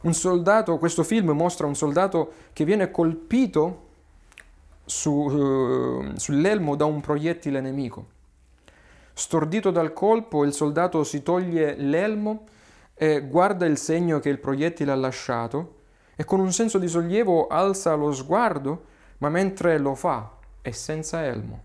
Soldato, 0.10 0.78
questo 0.78 1.04
film 1.04 1.30
mostra 1.30 1.66
un 1.66 1.76
soldato 1.76 2.34
che 2.52 2.66
viene 2.66 2.92
colpito 2.92 3.88
su, 4.84 5.12
uh, 5.12 6.18
sull'elmo 6.18 6.76
da 6.76 6.84
un 6.84 7.00
proiettile 7.00 7.62
nemico. 7.62 8.18
Stordito 9.20 9.70
dal 9.70 9.92
colpo, 9.92 10.46
il 10.46 10.54
soldato 10.54 11.04
si 11.04 11.22
toglie 11.22 11.76
l'elmo 11.76 12.46
e 12.94 13.20
guarda 13.20 13.66
il 13.66 13.78
segno 13.78 14.20
che 14.20 14.30
il 14.30 14.40
proiettile 14.40 14.92
ha 14.92 14.96
lasciato 14.96 15.82
e 16.16 16.24
con 16.24 16.40
un 16.40 16.54
senso 16.54 16.78
di 16.78 16.88
sollievo 16.88 17.48
alza 17.48 17.94
lo 17.96 18.14
sguardo, 18.14 18.86
ma 19.18 19.28
mentre 19.28 19.78
lo 19.78 19.94
fa 19.94 20.38
è 20.62 20.72
senza 20.72 21.26
elmo. 21.26 21.62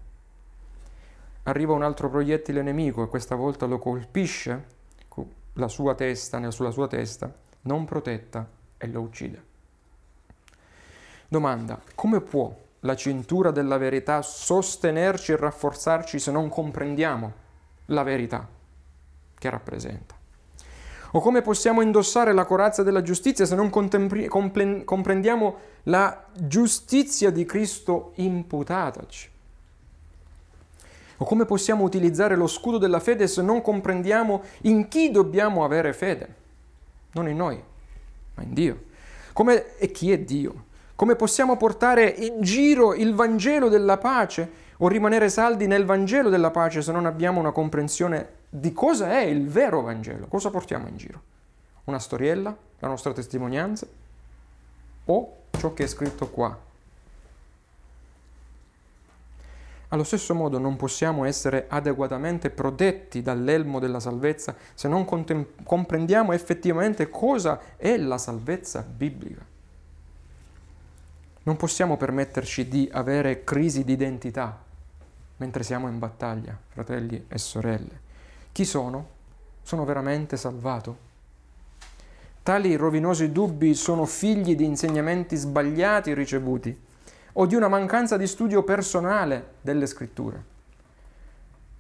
Arriva 1.45 1.75
un 1.75 1.85
altro 1.85 2.11
proiettile 2.11 2.61
nemico 2.61 3.05
e 3.05 3.09
questa 3.09 3.37
volta 3.37 3.67
lo 3.67 3.79
colpisce 3.79 4.64
la 5.53 5.69
sua 5.69 5.95
testa, 5.95 6.51
sulla 6.51 6.73
sua 6.73 6.88
testa, 6.88 7.33
non 7.62 7.85
protetta, 7.85 8.49
e 8.77 8.88
lo 8.88 9.01
uccide. 9.01 9.43
Domanda, 11.29 11.81
come 11.95 12.21
può 12.21 12.53
la 12.81 12.97
cintura 12.97 13.53
della 13.53 13.79
verità 13.79 14.23
sostenerci 14.23 15.31
e 15.31 15.37
rafforzarci 15.37 16.19
se 16.19 16.33
non 16.33 16.49
comprendiamo 16.49 17.43
la 17.87 18.03
verità 18.03 18.49
che 19.38 19.51
rappresenta. 19.51 20.14
O 21.12 21.20
come 21.20 21.42
possiamo 21.42 21.81
indossare 21.81 22.33
la 22.33 22.44
corazza 22.44 22.83
della 22.83 23.03
giustizia 23.03 23.47
se 23.47 23.55
non 23.55 23.70
comprendiamo 23.70 25.57
la 25.85 26.25
giustizia 26.33 27.31
di 27.31 27.44
Cristo 27.44 28.12
imputataci? 28.16 29.31
O 31.18 31.25
come 31.25 31.44
possiamo 31.44 31.85
utilizzare 31.85 32.35
lo 32.35 32.49
scudo 32.49 32.79
della 32.79 32.99
fede 32.99 33.29
se 33.29 33.42
non 33.42 33.62
comprendiamo 33.62 34.42
in 34.62 34.88
chi 34.88 35.12
dobbiamo 35.12 35.64
avere 35.64 35.92
fede? 35.92 36.35
Non 37.12 37.29
in 37.29 37.37
noi, 37.37 37.62
ma 38.35 38.42
in 38.42 38.53
Dio. 38.53 38.83
Come, 39.33 39.77
e 39.77 39.92
chi 39.92 40.11
è 40.11 40.18
Dio? 40.18 40.64
Come 40.97 41.14
possiamo 41.14 41.57
portare 41.57 42.09
in 42.09 42.40
giro 42.40 42.92
il 42.92 43.14
Vangelo 43.14 43.68
della 43.68 43.99
pace 43.99 44.51
o 44.85 44.88
rimanere 44.88 45.31
saldi 45.31 45.66
nel 45.66 45.87
Vangelo 45.87 46.29
della 46.29 46.51
pace 46.51 46.83
se 46.83 46.92
non 46.92 47.07
abbiamo 47.07 47.40
una 47.40 47.53
comprensione 47.53 48.42
di 48.51 48.75
cosa 48.75 49.12
è 49.12 49.20
il 49.20 49.49
vero 49.49 49.81
Vangelo, 49.81 50.27
cosa 50.27 50.51
portiamo 50.51 50.88
in 50.88 50.99
giro. 50.99 51.23
Una 51.85 51.99
storiella, 51.99 52.55
la 52.81 52.88
nostra 52.88 53.14
testimonianza 53.14 53.87
o 55.07 55.37
ciò 55.53 55.73
che 55.73 55.85
è 55.85 55.87
scritto 55.87 56.29
qua. 56.29 56.59
Allo 59.88 60.05
stesso 60.05 60.35
modo 60.35 60.59
non 60.59 60.77
possiamo 60.77 61.25
essere 61.25 61.64
adeguatamente 61.66 62.51
protetti 62.51 63.23
dall'elmo 63.23 63.79
della 63.79 64.01
salvezza 64.01 64.55
se 64.75 64.87
non 64.87 65.07
contem- 65.07 65.62
comprendiamo 65.62 66.33
effettivamente 66.33 67.09
cosa 67.09 67.59
è 67.79 67.97
la 67.97 68.18
salvezza 68.18 68.83
biblica. 68.83 69.47
Non 71.44 71.57
possiamo 71.57 71.97
permetterci 71.97 72.68
di 72.68 72.87
avere 72.92 73.44
crisi 73.44 73.83
di 73.83 73.92
identità 73.92 74.63
mentre 75.37 75.62
siamo 75.62 75.88
in 75.88 75.99
battaglia, 75.99 76.59
fratelli 76.68 77.25
e 77.29 77.38
sorelle. 77.38 78.01
Chi 78.53 78.64
sono? 78.64 79.09
Sono 79.62 79.85
veramente 79.85 80.37
salvato? 80.37 81.12
Tali 82.42 82.77
rovinosi 82.77 83.33
dubbi 83.33 83.75
sono 83.75 84.05
figli 84.05 84.55
di 84.55 84.64
insegnamenti 84.64 85.35
sbagliati 85.35 86.12
ricevuti 86.12 86.79
o 87.33 87.47
di 87.47 87.55
una 87.55 87.68
mancanza 87.68 88.16
di 88.16 88.27
studio 88.27 88.62
personale 88.62 89.55
delle 89.61 89.87
scritture. 89.87 90.53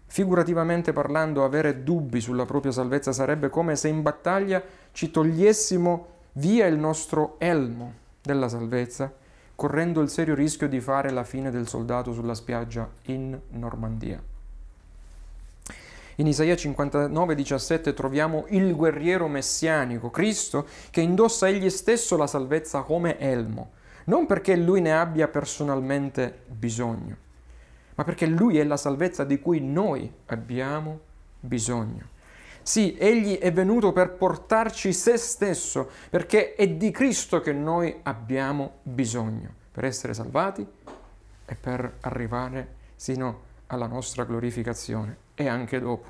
Figurativamente 0.06 0.92
parlando, 0.92 1.44
avere 1.44 1.82
dubbi 1.82 2.20
sulla 2.20 2.46
propria 2.46 2.72
salvezza 2.72 3.12
sarebbe 3.12 3.50
come 3.50 3.76
se 3.76 3.88
in 3.88 4.00
battaglia 4.00 4.62
ci 4.92 5.10
togliessimo 5.10 6.06
via 6.32 6.66
il 6.66 6.78
nostro 6.78 7.34
elmo 7.38 7.92
della 8.22 8.48
salvezza 8.48 9.12
correndo 9.54 10.00
il 10.00 10.08
serio 10.08 10.34
rischio 10.34 10.68
di 10.68 10.80
fare 10.80 11.10
la 11.10 11.24
fine 11.24 11.50
del 11.50 11.68
soldato 11.68 12.12
sulla 12.12 12.34
spiaggia 12.34 12.90
in 13.04 13.38
Normandia. 13.50 14.22
In 16.16 16.26
Isaia 16.28 16.54
59,17 16.54 17.92
troviamo 17.92 18.44
il 18.50 18.74
guerriero 18.74 19.26
messianico, 19.26 20.10
Cristo, 20.10 20.66
che 20.90 21.00
indossa 21.00 21.48
egli 21.48 21.70
stesso 21.70 22.16
la 22.16 22.28
salvezza 22.28 22.82
come 22.82 23.18
elmo, 23.18 23.72
non 24.04 24.26
perché 24.26 24.54
lui 24.54 24.80
ne 24.80 24.92
abbia 24.96 25.26
personalmente 25.26 26.42
bisogno, 26.46 27.16
ma 27.96 28.04
perché 28.04 28.26
lui 28.26 28.58
è 28.58 28.64
la 28.64 28.76
salvezza 28.76 29.24
di 29.24 29.40
cui 29.40 29.60
noi 29.60 30.12
abbiamo 30.26 31.00
bisogno. 31.40 32.12
Sì, 32.64 32.96
egli 32.98 33.36
è 33.36 33.52
venuto 33.52 33.92
per 33.92 34.12
portarci 34.12 34.94
se 34.94 35.18
stesso, 35.18 35.90
perché 36.08 36.54
è 36.54 36.66
di 36.66 36.90
Cristo 36.90 37.42
che 37.42 37.52
noi 37.52 37.94
abbiamo 38.04 38.76
bisogno 38.82 39.52
per 39.70 39.84
essere 39.84 40.14
salvati 40.14 40.66
e 41.44 41.54
per 41.56 41.96
arrivare 42.00 42.76
sino 42.96 43.42
alla 43.66 43.86
nostra 43.86 44.24
glorificazione 44.24 45.18
e 45.34 45.46
anche 45.46 45.78
dopo. 45.78 46.08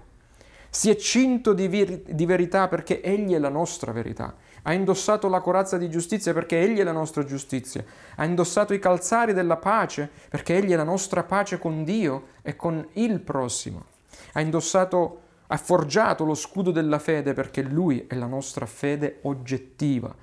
Si 0.70 0.90
è 0.90 0.94
cinto 0.94 1.54
di, 1.54 1.66
vir- 1.66 2.12
di 2.12 2.24
verità 2.24 2.68
perché 2.68 3.02
Egli 3.02 3.34
è 3.34 3.38
la 3.38 3.48
nostra 3.48 3.90
verità. 3.90 4.36
Ha 4.62 4.72
indossato 4.72 5.28
la 5.28 5.40
corazza 5.40 5.76
di 5.76 5.90
giustizia 5.90 6.32
perché 6.32 6.60
Egli 6.60 6.78
è 6.78 6.84
la 6.84 6.92
nostra 6.92 7.24
giustizia. 7.24 7.84
Ha 8.14 8.24
indossato 8.24 8.74
i 8.74 8.78
calzari 8.78 9.32
della 9.32 9.56
pace 9.56 10.08
perché 10.28 10.56
Egli 10.56 10.70
è 10.70 10.76
la 10.76 10.84
nostra 10.84 11.24
pace 11.24 11.58
con 11.58 11.82
Dio 11.82 12.26
e 12.42 12.54
con 12.54 12.86
il 12.92 13.18
prossimo. 13.18 13.86
Ha 14.34 14.40
indossato 14.40 15.22
ha 15.46 15.56
forgiato 15.56 16.24
lo 16.24 16.34
scudo 16.34 16.70
della 16.70 16.98
fede 16.98 17.32
perché 17.32 17.62
Lui 17.62 18.06
è 18.06 18.14
la 18.14 18.26
nostra 18.26 18.66
fede 18.66 19.18
oggettiva 19.22 20.14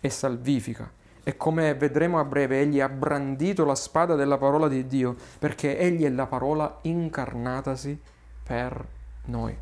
e 0.00 0.10
salvifica. 0.10 0.90
E 1.24 1.36
come 1.36 1.74
vedremo 1.74 2.18
a 2.18 2.24
breve, 2.24 2.60
Egli 2.60 2.80
ha 2.80 2.88
brandito 2.88 3.64
la 3.64 3.76
spada 3.76 4.14
della 4.16 4.38
parola 4.38 4.66
di 4.66 4.86
Dio 4.86 5.16
perché 5.38 5.78
Egli 5.78 6.04
è 6.04 6.10
la 6.10 6.26
parola 6.26 6.78
incarnatasi 6.82 8.00
per 8.42 8.86
noi. 9.26 9.56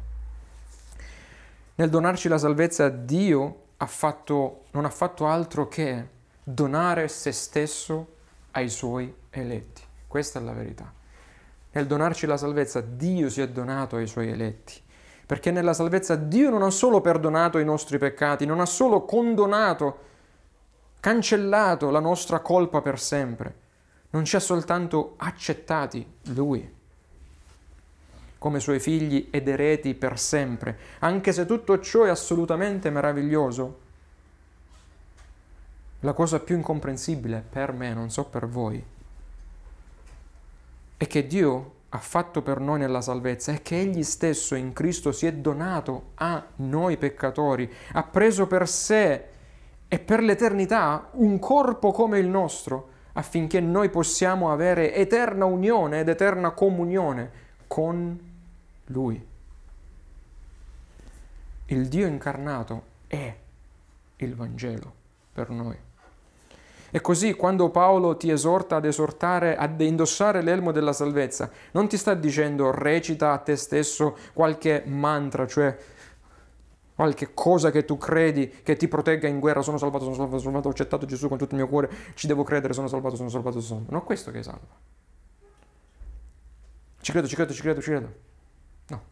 Nel 1.74 1.90
donarci 1.90 2.28
la 2.28 2.38
salvezza, 2.38 2.88
Dio 2.88 3.62
ha 3.76 3.86
fatto, 3.86 4.64
non 4.72 4.84
ha 4.84 4.90
fatto 4.90 5.26
altro 5.26 5.68
che 5.68 6.08
donare 6.42 7.08
se 7.08 7.32
stesso 7.32 8.16
ai 8.52 8.68
suoi 8.68 9.14
eletti. 9.30 9.82
Questa 10.06 10.38
è 10.38 10.42
la 10.42 10.52
verità. 10.52 10.99
Nel 11.72 11.86
donarci 11.86 12.26
la 12.26 12.36
salvezza, 12.36 12.80
Dio 12.80 13.30
si 13.30 13.40
è 13.40 13.48
donato 13.48 13.96
ai 13.96 14.06
suoi 14.06 14.30
eletti. 14.30 14.74
Perché 15.26 15.50
nella 15.50 15.74
salvezza 15.74 16.16
Dio 16.16 16.50
non 16.50 16.62
ha 16.62 16.70
solo 16.70 17.00
perdonato 17.00 17.58
i 17.58 17.64
nostri 17.64 17.98
peccati, 17.98 18.46
non 18.46 18.60
ha 18.60 18.66
solo 18.66 19.04
condonato, 19.04 19.98
cancellato 20.98 21.90
la 21.90 22.00
nostra 22.00 22.40
colpa 22.40 22.80
per 22.80 22.98
sempre, 22.98 23.54
non 24.10 24.24
ci 24.24 24.36
ha 24.36 24.40
soltanto 24.40 25.14
accettati 25.18 26.04
Lui 26.34 26.78
come 28.40 28.58
suoi 28.58 28.80
figli 28.80 29.28
ed 29.30 29.48
eredi 29.48 29.92
per 29.94 30.18
sempre, 30.18 30.78
anche 31.00 31.30
se 31.30 31.44
tutto 31.44 31.78
ciò 31.78 32.04
è 32.04 32.08
assolutamente 32.08 32.88
meraviglioso. 32.88 33.80
La 36.00 36.14
cosa 36.14 36.40
più 36.40 36.56
incomprensibile 36.56 37.44
per 37.46 37.72
me, 37.72 37.92
non 37.92 38.08
so 38.08 38.24
per 38.24 38.48
voi, 38.48 38.82
e 41.02 41.06
che 41.06 41.26
Dio 41.26 41.76
ha 41.88 41.98
fatto 41.98 42.42
per 42.42 42.60
noi 42.60 42.78
nella 42.78 43.00
salvezza 43.00 43.52
è 43.52 43.62
che 43.62 43.80
Egli 43.80 44.02
stesso 44.02 44.54
in 44.54 44.74
Cristo 44.74 45.12
si 45.12 45.24
è 45.24 45.32
donato 45.32 46.10
a 46.16 46.44
noi 46.56 46.98
peccatori, 46.98 47.72
ha 47.92 48.02
preso 48.02 48.46
per 48.46 48.68
sé 48.68 49.24
e 49.88 49.98
per 49.98 50.22
l'eternità 50.22 51.08
un 51.12 51.38
corpo 51.38 51.90
come 51.90 52.18
il 52.18 52.28
nostro, 52.28 52.90
affinché 53.14 53.60
noi 53.60 53.88
possiamo 53.88 54.52
avere 54.52 54.94
eterna 54.94 55.46
unione 55.46 56.00
ed 56.00 56.10
eterna 56.10 56.50
comunione 56.50 57.30
con 57.66 58.20
Lui. 58.84 59.26
Il 61.64 61.88
Dio 61.88 62.06
incarnato 62.06 62.82
è 63.06 63.34
il 64.16 64.34
Vangelo 64.34 64.92
per 65.32 65.48
noi. 65.48 65.78
E 66.90 67.00
così 67.00 67.34
quando 67.34 67.70
Paolo 67.70 68.16
ti 68.16 68.30
esorta 68.30 68.76
ad 68.76 68.84
esortare, 68.84 69.56
ad 69.56 69.80
indossare 69.80 70.42
l'elmo 70.42 70.72
della 70.72 70.92
salvezza, 70.92 71.50
non 71.72 71.88
ti 71.88 71.96
sta 71.96 72.14
dicendo 72.14 72.70
recita 72.70 73.32
a 73.32 73.38
te 73.38 73.56
stesso 73.56 74.16
qualche 74.32 74.82
mantra, 74.86 75.46
cioè 75.46 75.76
qualche 77.00 77.32
cosa 77.32 77.70
che 77.70 77.86
tu 77.86 77.96
credi 77.96 78.48
che 78.62 78.76
ti 78.76 78.86
protegga 78.86 79.26
in 79.26 79.38
guerra, 79.38 79.62
sono 79.62 79.78
salvato, 79.78 80.04
sono 80.04 80.16
salvato, 80.16 80.38
sono 80.38 80.50
salvato, 80.50 80.68
ho 80.68 80.70
accettato 80.72 81.06
Gesù 81.06 81.28
con 81.28 81.38
tutto 81.38 81.54
il 81.54 81.60
mio 81.60 81.68
cuore, 81.68 81.90
ci 82.14 82.26
devo 82.26 82.42
credere, 82.42 82.74
sono 82.74 82.88
salvato, 82.88 83.16
sono 83.16 83.30
salvato, 83.30 83.60
sono 83.60 83.66
salvato. 83.66 83.92
Non 83.92 84.02
è 84.02 84.04
questo 84.04 84.30
che 84.30 84.42
salva. 84.42 84.66
Ci 87.00 87.12
credo, 87.12 87.26
ci 87.26 87.34
credo, 87.34 87.52
ci 87.54 87.62
credo, 87.62 87.80
ci 87.80 87.90
credo. 87.90 88.14
No. 88.88 89.02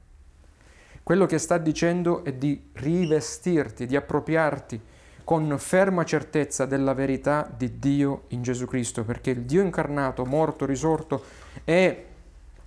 Quello 1.02 1.24
che 1.24 1.38
sta 1.38 1.56
dicendo 1.56 2.24
è 2.24 2.34
di 2.34 2.68
rivestirti, 2.74 3.86
di 3.86 3.96
appropriarti 3.96 4.80
con 5.28 5.58
ferma 5.58 6.06
certezza 6.06 6.64
della 6.64 6.94
verità 6.94 7.46
di 7.54 7.78
Dio 7.78 8.22
in 8.28 8.40
Gesù 8.40 8.64
Cristo, 8.64 9.04
perché 9.04 9.28
il 9.28 9.42
Dio 9.42 9.60
incarnato, 9.60 10.24
morto, 10.24 10.64
risorto, 10.64 11.22
è 11.64 12.02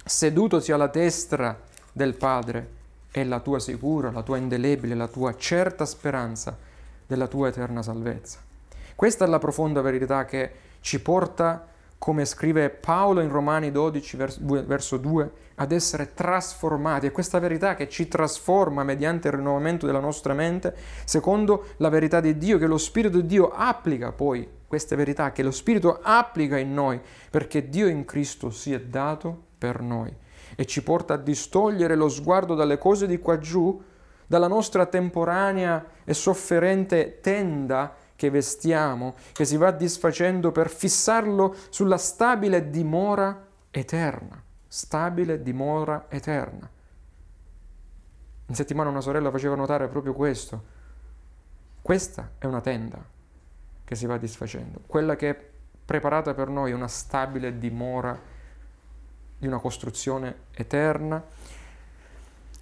sedutosi 0.05 0.71
alla 0.71 0.85
destra 0.85 1.59
del 1.91 2.13
Padre, 2.13 2.69
è 3.09 3.23
la 3.23 3.39
tua 3.39 3.59
sicura, 3.59 4.11
la 4.11 4.21
tua 4.21 4.37
indelebile, 4.37 4.93
la 4.93 5.07
tua 5.07 5.35
certa 5.35 5.85
speranza 5.85 6.55
della 7.07 7.25
tua 7.25 7.47
eterna 7.47 7.81
salvezza. 7.81 8.37
Questa 8.95 9.25
è 9.25 9.27
la 9.27 9.39
profonda 9.39 9.81
verità 9.81 10.25
che 10.25 10.51
ci 10.81 11.01
porta, 11.01 11.65
come 12.01 12.25
scrive 12.25 12.71
Paolo 12.71 13.21
in 13.21 13.29
Romani 13.29 13.69
12, 13.69 14.17
verso 14.65 14.97
2, 14.97 15.31
ad 15.53 15.71
essere 15.71 16.15
trasformati. 16.15 17.05
È 17.05 17.11
questa 17.11 17.37
verità 17.37 17.75
che 17.75 17.87
ci 17.87 18.07
trasforma 18.07 18.83
mediante 18.83 19.27
il 19.27 19.35
rinnovamento 19.35 19.85
della 19.85 19.99
nostra 19.99 20.33
mente, 20.33 20.75
secondo 21.05 21.65
la 21.77 21.89
verità 21.89 22.19
di 22.19 22.39
Dio, 22.39 22.57
che 22.57 22.65
lo 22.65 22.79
Spirito 22.79 23.21
di 23.21 23.27
Dio 23.27 23.51
applica 23.51 24.11
poi 24.13 24.49
queste 24.65 24.95
verità, 24.95 25.31
che 25.31 25.43
lo 25.43 25.51
Spirito 25.51 25.99
applica 26.01 26.57
in 26.57 26.73
noi, 26.73 26.99
perché 27.29 27.69
Dio 27.69 27.85
in 27.85 28.03
Cristo 28.03 28.49
si 28.49 28.73
è 28.73 28.81
dato 28.81 29.39
per 29.59 29.79
noi 29.79 30.11
e 30.55 30.65
ci 30.65 30.81
porta 30.81 31.13
a 31.13 31.17
distogliere 31.17 31.93
lo 31.93 32.09
sguardo 32.09 32.55
dalle 32.55 32.79
cose 32.79 33.05
di 33.05 33.19
qua 33.19 33.37
giù, 33.37 33.79
dalla 34.25 34.47
nostra 34.47 34.87
temporanea 34.87 35.85
e 36.03 36.15
sofferente 36.15 37.19
tenda 37.21 37.95
che 38.21 38.29
vestiamo, 38.29 39.15
che 39.31 39.45
si 39.45 39.57
va 39.57 39.71
disfacendo 39.71 40.51
per 40.51 40.69
fissarlo 40.69 41.55
sulla 41.69 41.97
stabile 41.97 42.69
dimora 42.69 43.47
eterna, 43.71 44.39
stabile 44.67 45.41
dimora 45.41 46.05
eterna. 46.07 46.69
In 48.45 48.53
settimana 48.53 48.91
una 48.91 49.01
sorella 49.01 49.31
faceva 49.31 49.55
notare 49.55 49.87
proprio 49.87 50.13
questo. 50.13 50.63
Questa 51.81 52.33
è 52.37 52.45
una 52.45 52.61
tenda 52.61 53.03
che 53.83 53.95
si 53.95 54.05
va 54.05 54.19
disfacendo, 54.19 54.81
quella 54.85 55.15
che 55.15 55.29
è 55.31 55.49
preparata 55.83 56.35
per 56.35 56.47
noi, 56.47 56.73
una 56.73 56.87
stabile 56.87 57.57
dimora 57.57 58.15
di 59.39 59.47
una 59.47 59.57
costruzione 59.57 60.41
eterna, 60.51 61.25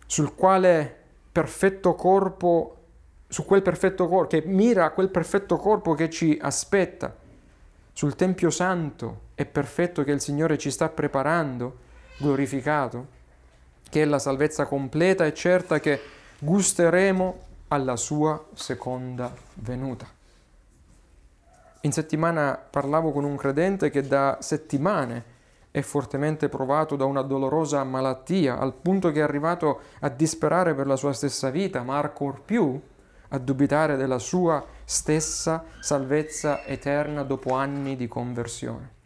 sul 0.06 0.36
quale 0.36 0.96
perfetto 1.34 1.96
corpo, 1.96 2.79
su 3.30 3.46
quel 3.46 3.62
perfetto 3.62 4.08
corpo, 4.08 4.28
che 4.28 4.44
mira 4.46 4.86
a 4.86 4.90
quel 4.90 5.10
perfetto 5.10 5.56
corpo 5.56 5.94
che 5.94 6.10
ci 6.10 6.38
aspetta, 6.42 7.16
sul 7.94 8.16
Tempio 8.16 8.50
Santo 8.50 9.22
e 9.36 9.46
perfetto 9.46 10.04
che 10.04 10.12
il 10.12 10.20
Signore 10.20 10.58
ci 10.58 10.72
sta 10.72 10.90
preparando, 10.90 11.78
glorificato, 12.18 13.18
che 13.90 14.02
è 14.02 14.06
la 14.06 14.20
salvezza 14.20 14.66
completa 14.66 15.26
e 15.26 15.34
certa 15.34 15.80
che 15.80 16.00
gusteremo 16.40 17.40
alla 17.68 17.96
sua 17.98 18.44
seconda 18.54 19.34
venuta. 19.56 20.08
In 21.82 21.92
settimana 21.92 22.58
parlavo 22.58 23.12
con 23.12 23.24
un 23.24 23.36
credente 23.36 23.90
che 23.90 24.02
da 24.02 24.38
settimane 24.42 25.38
è 25.72 25.82
fortemente 25.82 26.50
provato 26.50 26.96
da 26.96 27.06
una 27.06 27.22
dolorosa 27.22 27.84
malattia, 27.84 28.58
al 28.58 28.74
punto 28.74 29.12
che 29.12 29.20
è 29.20 29.24
arrivato 29.24 29.82
a 30.00 30.10
disperare 30.10 30.74
per 30.74 30.88
la 30.88 30.96
sua 30.96 31.14
stessa 31.14 31.50
vita, 31.50 31.84
ma 31.84 32.00
ancor 32.00 32.42
più 32.42 32.82
a 33.30 33.38
dubitare 33.38 33.96
della 33.96 34.20
sua 34.20 34.64
stessa 34.84 35.64
salvezza 35.80 36.64
eterna 36.66 37.24
dopo 37.24 37.54
anni 37.54 37.96
di 37.96 38.08
conversione. 38.08 38.98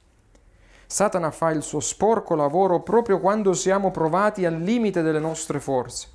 Satana 0.86 1.32
fa 1.32 1.50
il 1.52 1.64
suo 1.64 1.80
sporco 1.80 2.36
lavoro 2.36 2.82
proprio 2.82 3.20
quando 3.20 3.54
siamo 3.54 3.92
provati 3.92 4.46
al 4.46 4.60
limite 4.60 5.02
delle 5.02 5.20
nostre 5.20 5.60
forze. 5.60 6.08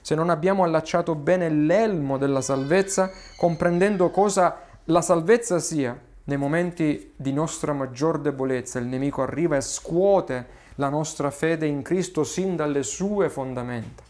Se 0.00 0.14
non 0.14 0.30
abbiamo 0.30 0.64
allacciato 0.64 1.14
bene 1.14 1.48
l'elmo 1.48 2.18
della 2.18 2.40
salvezza, 2.40 3.10
comprendendo 3.36 4.10
cosa 4.10 4.58
la 4.84 5.00
salvezza 5.00 5.58
sia, 5.58 5.98
nei 6.24 6.36
momenti 6.36 7.12
di 7.14 7.32
nostra 7.32 7.72
maggior 7.72 8.20
debolezza 8.20 8.80
il 8.80 8.86
nemico 8.86 9.22
arriva 9.22 9.56
e 9.56 9.60
scuote 9.60 10.46
la 10.76 10.88
nostra 10.88 11.30
fede 11.30 11.66
in 11.66 11.82
Cristo 11.82 12.24
sin 12.24 12.56
dalle 12.56 12.82
sue 12.82 13.28
fondamenta. 13.28 14.02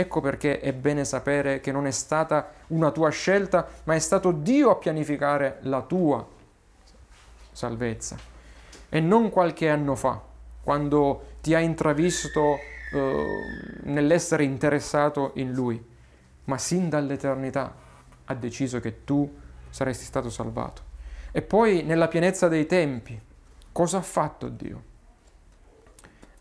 Ecco 0.00 0.22
perché 0.22 0.60
è 0.60 0.72
bene 0.72 1.04
sapere 1.04 1.60
che 1.60 1.72
non 1.72 1.86
è 1.86 1.90
stata 1.90 2.52
una 2.68 2.90
tua 2.90 3.10
scelta, 3.10 3.68
ma 3.84 3.94
è 3.94 3.98
stato 3.98 4.32
Dio 4.32 4.70
a 4.70 4.76
pianificare 4.76 5.58
la 5.64 5.82
tua 5.82 6.26
salvezza. 7.52 8.16
E 8.88 8.98
non 9.00 9.28
qualche 9.28 9.68
anno 9.68 9.94
fa, 9.96 10.18
quando 10.62 11.34
ti 11.42 11.54
ha 11.54 11.58
intravisto 11.58 12.56
eh, 12.94 13.26
nell'essere 13.82 14.42
interessato 14.42 15.32
in 15.34 15.52
Lui, 15.52 15.84
ma 16.44 16.56
sin 16.56 16.88
dall'eternità 16.88 17.74
ha 18.24 18.34
deciso 18.34 18.80
che 18.80 19.04
tu 19.04 19.30
saresti 19.68 20.06
stato 20.06 20.30
salvato. 20.30 20.80
E 21.30 21.42
poi 21.42 21.82
nella 21.82 22.08
pienezza 22.08 22.48
dei 22.48 22.64
tempi, 22.64 23.20
cosa 23.70 23.98
ha 23.98 24.02
fatto 24.02 24.48
Dio? 24.48 24.82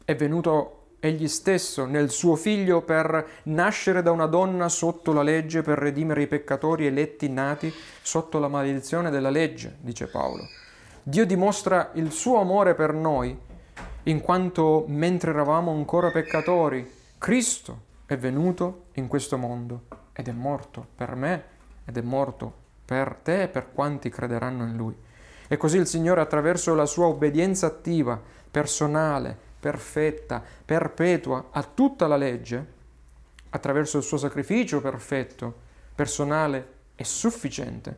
È 0.05 0.15
venuto 0.15 0.78
egli 0.99 1.27
stesso 1.27 1.85
nel 1.85 2.09
suo 2.09 2.35
figlio 2.35 2.81
per 2.81 3.41
nascere 3.43 4.01
da 4.01 4.11
una 4.11 4.25
donna 4.25 4.69
sotto 4.69 5.13
la 5.13 5.23
legge 5.23 5.61
per 5.61 5.77
redimere 5.77 6.23
i 6.23 6.27
peccatori 6.27 6.85
eletti 6.85 7.29
nati 7.29 7.73
sotto 8.01 8.39
la 8.39 8.47
maledizione 8.47 9.09
della 9.09 9.29
legge, 9.29 9.77
dice 9.79 10.07
Paolo. 10.07 10.47
Dio 11.01 11.25
dimostra 11.25 11.91
il 11.93 12.11
suo 12.11 12.39
amore 12.39 12.75
per 12.75 12.93
noi 12.93 13.37
in 14.03 14.21
quanto 14.21 14.85
mentre 14.87 15.31
eravamo 15.31 15.71
ancora 15.71 16.11
peccatori, 16.11 16.89
Cristo 17.17 17.87
è 18.05 18.17
venuto 18.17 18.85
in 18.93 19.07
questo 19.07 19.37
mondo 19.37 19.83
ed 20.13 20.27
è 20.27 20.31
morto 20.31 20.85
per 20.95 21.15
me 21.15 21.43
ed 21.85 21.97
è 21.97 22.01
morto 22.01 22.53
per 22.85 23.17
te 23.21 23.43
e 23.43 23.47
per 23.47 23.71
quanti 23.71 24.09
crederanno 24.09 24.63
in 24.63 24.75
Lui. 24.75 24.95
E 25.47 25.57
così 25.57 25.77
il 25.77 25.87
Signore 25.87 26.21
attraverso 26.21 26.73
la 26.73 26.85
sua 26.85 27.05
obbedienza 27.05 27.67
attiva, 27.67 28.19
personale, 28.49 29.37
perfetta, 29.59 30.43
perpetua 30.65 31.47
a 31.51 31.63
tutta 31.63 32.07
la 32.07 32.15
legge, 32.15 32.77
attraverso 33.49 33.97
il 33.97 34.03
suo 34.03 34.17
sacrificio 34.17 34.81
perfetto, 34.81 35.67
personale 35.95 36.77
e 36.95 37.03
sufficiente, 37.03 37.97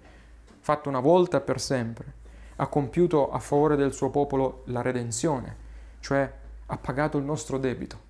fatto 0.59 0.89
una 0.89 0.99
volta 0.99 1.39
per 1.41 1.59
sempre, 1.59 2.19
ha 2.57 2.67
compiuto 2.67 3.31
a 3.31 3.39
favore 3.39 3.75
del 3.75 3.93
suo 3.93 4.09
popolo 4.09 4.63
la 4.65 4.81
redenzione, 4.81 5.55
cioè 5.99 6.31
ha 6.65 6.77
pagato 6.77 7.17
il 7.17 7.23
nostro 7.23 7.57
debito 7.57 8.09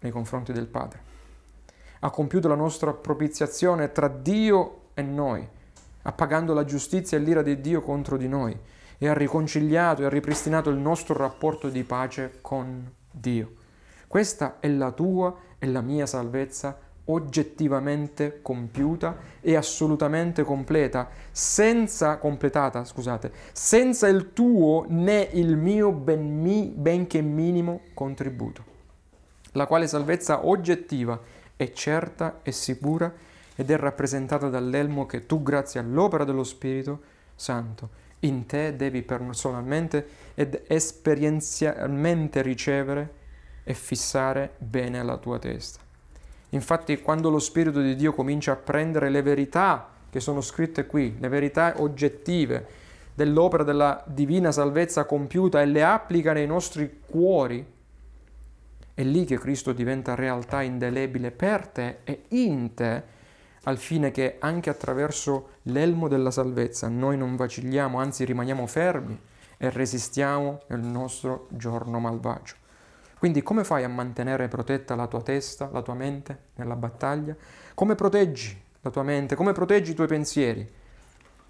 nei 0.00 0.10
confronti 0.10 0.52
del 0.52 0.66
Padre. 0.66 1.12
Ha 2.00 2.10
compiuto 2.10 2.48
la 2.48 2.54
nostra 2.54 2.92
propiziazione 2.92 3.92
tra 3.92 4.08
Dio 4.08 4.82
e 4.94 5.02
noi, 5.02 5.46
appagando 6.02 6.54
la 6.54 6.64
giustizia 6.64 7.18
e 7.18 7.20
l'ira 7.20 7.42
di 7.42 7.60
Dio 7.60 7.80
contro 7.82 8.16
di 8.16 8.28
noi 8.28 8.58
e 9.04 9.08
ha 9.08 9.12
riconciliato 9.12 10.00
e 10.00 10.06
ha 10.06 10.08
ripristinato 10.08 10.70
il 10.70 10.78
nostro 10.78 11.14
rapporto 11.14 11.68
di 11.68 11.84
pace 11.84 12.38
con 12.40 12.90
Dio. 13.10 13.52
Questa 14.08 14.60
è 14.60 14.68
la 14.68 14.92
tua 14.92 15.36
e 15.58 15.66
la 15.66 15.82
mia 15.82 16.06
salvezza 16.06 16.78
oggettivamente 17.06 18.38
compiuta 18.40 19.18
e 19.42 19.56
assolutamente 19.56 20.42
completa, 20.42 21.10
senza 21.30 22.16
completata, 22.16 22.86
scusate, 22.86 23.30
senza 23.52 24.08
il 24.08 24.32
tuo 24.32 24.86
né 24.88 25.28
il 25.32 25.58
mio 25.58 25.92
ben 25.92 26.40
mi, 26.40 26.72
benché 26.74 27.20
minimo 27.20 27.82
contributo. 27.92 28.64
La 29.52 29.66
quale 29.66 29.86
salvezza 29.86 30.46
oggettiva 30.46 31.20
è 31.56 31.72
certa 31.72 32.40
e 32.42 32.52
sicura 32.52 33.12
ed 33.54 33.70
è 33.70 33.76
rappresentata 33.76 34.48
dall'elmo 34.48 35.04
che 35.04 35.26
tu, 35.26 35.42
grazie 35.42 35.78
all'opera 35.78 36.24
dello 36.24 36.42
Spirito 36.42 37.00
Santo, 37.34 38.03
in 38.24 38.46
te 38.46 38.76
devi 38.76 39.02
personalmente 39.02 40.06
ed 40.34 40.64
esperienzialmente 40.66 42.42
ricevere 42.42 43.22
e 43.64 43.74
fissare 43.74 44.54
bene 44.58 44.98
alla 44.98 45.16
tua 45.16 45.38
testa. 45.38 45.80
Infatti, 46.50 47.00
quando 47.00 47.30
lo 47.30 47.38
Spirito 47.38 47.80
di 47.80 47.96
Dio 47.96 48.12
comincia 48.12 48.52
a 48.52 48.56
prendere 48.56 49.10
le 49.10 49.22
verità 49.22 49.88
che 50.10 50.20
sono 50.20 50.40
scritte 50.40 50.86
qui, 50.86 51.16
le 51.18 51.28
verità 51.28 51.74
oggettive 51.78 52.82
dell'opera 53.14 53.64
della 53.64 54.02
divina 54.06 54.52
salvezza 54.52 55.04
compiuta 55.04 55.60
e 55.60 55.66
le 55.66 55.82
applica 55.82 56.32
nei 56.32 56.46
nostri 56.46 57.00
cuori, 57.04 57.72
è 58.94 59.02
lì 59.02 59.24
che 59.24 59.38
Cristo 59.38 59.72
diventa 59.72 60.14
realtà 60.14 60.62
indelebile 60.62 61.32
per 61.32 61.66
te 61.66 61.98
e 62.04 62.24
in 62.28 62.74
te 62.74 63.02
al 63.64 63.78
fine 63.78 64.10
che 64.10 64.36
anche 64.38 64.70
attraverso 64.70 65.48
l'elmo 65.62 66.08
della 66.08 66.30
salvezza 66.30 66.88
noi 66.88 67.16
non 67.16 67.36
vacilliamo, 67.36 67.98
anzi 67.98 68.24
rimaniamo 68.24 68.66
fermi 68.66 69.18
e 69.56 69.70
resistiamo 69.70 70.60
nel 70.68 70.80
nostro 70.80 71.46
giorno 71.50 71.98
malvagio. 71.98 72.54
Quindi 73.18 73.42
come 73.42 73.64
fai 73.64 73.84
a 73.84 73.88
mantenere 73.88 74.48
protetta 74.48 74.94
la 74.94 75.06
tua 75.06 75.22
testa, 75.22 75.70
la 75.72 75.80
tua 75.80 75.94
mente 75.94 76.38
nella 76.56 76.76
battaglia? 76.76 77.34
Come 77.72 77.94
proteggi 77.94 78.60
la 78.82 78.90
tua 78.90 79.02
mente? 79.02 79.34
Come 79.34 79.52
proteggi 79.52 79.92
i 79.92 79.94
tuoi 79.94 80.08
pensieri? 80.08 80.70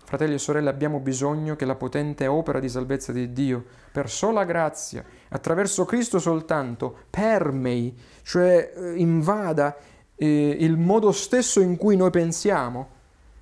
Fratelli 0.05 0.35
e 0.35 0.39
sorelle, 0.39 0.69
abbiamo 0.69 1.01
bisogno 1.01 1.57
che 1.57 1.65
la 1.65 1.75
potente 1.75 2.27
opera 2.27 2.61
di 2.61 2.69
salvezza 2.69 3.11
di 3.11 3.33
Dio, 3.33 3.65
per 3.91 4.11
sola 4.11 4.45
grazia, 4.45 5.03
attraverso 5.31 5.87
Cristo 5.87 6.19
soltanto, 6.19 6.95
permei, 7.09 7.99
cioè 8.23 8.73
eh, 8.77 8.93
invada 8.97 9.75
eh, 10.17 10.57
il 10.59 10.77
modo 10.77 11.13
stesso 11.13 11.61
in 11.61 11.77
cui 11.77 11.97
noi 11.97 12.11
pensiamo 12.11 12.89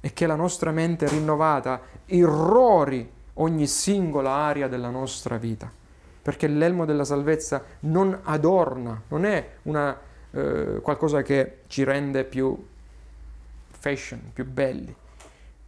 e 0.00 0.12
che 0.12 0.26
la 0.26 0.36
nostra 0.36 0.70
mente 0.70 1.08
rinnovata 1.08 1.80
irrori 2.06 3.10
ogni 3.34 3.66
singola 3.66 4.30
area 4.30 4.68
della 4.68 4.90
nostra 4.90 5.36
vita. 5.36 5.70
perché 6.22 6.46
l'elmo 6.46 6.84
della 6.84 7.04
salvezza 7.04 7.64
non 7.80 8.16
adorna, 8.22 9.02
non 9.08 9.24
è 9.24 9.54
una, 9.62 9.98
eh, 10.30 10.78
qualcosa 10.80 11.20
che 11.22 11.62
ci 11.66 11.82
rende 11.82 12.22
più 12.22 12.56
fashion, 13.70 14.30
più 14.32 14.46
belli. 14.46 14.94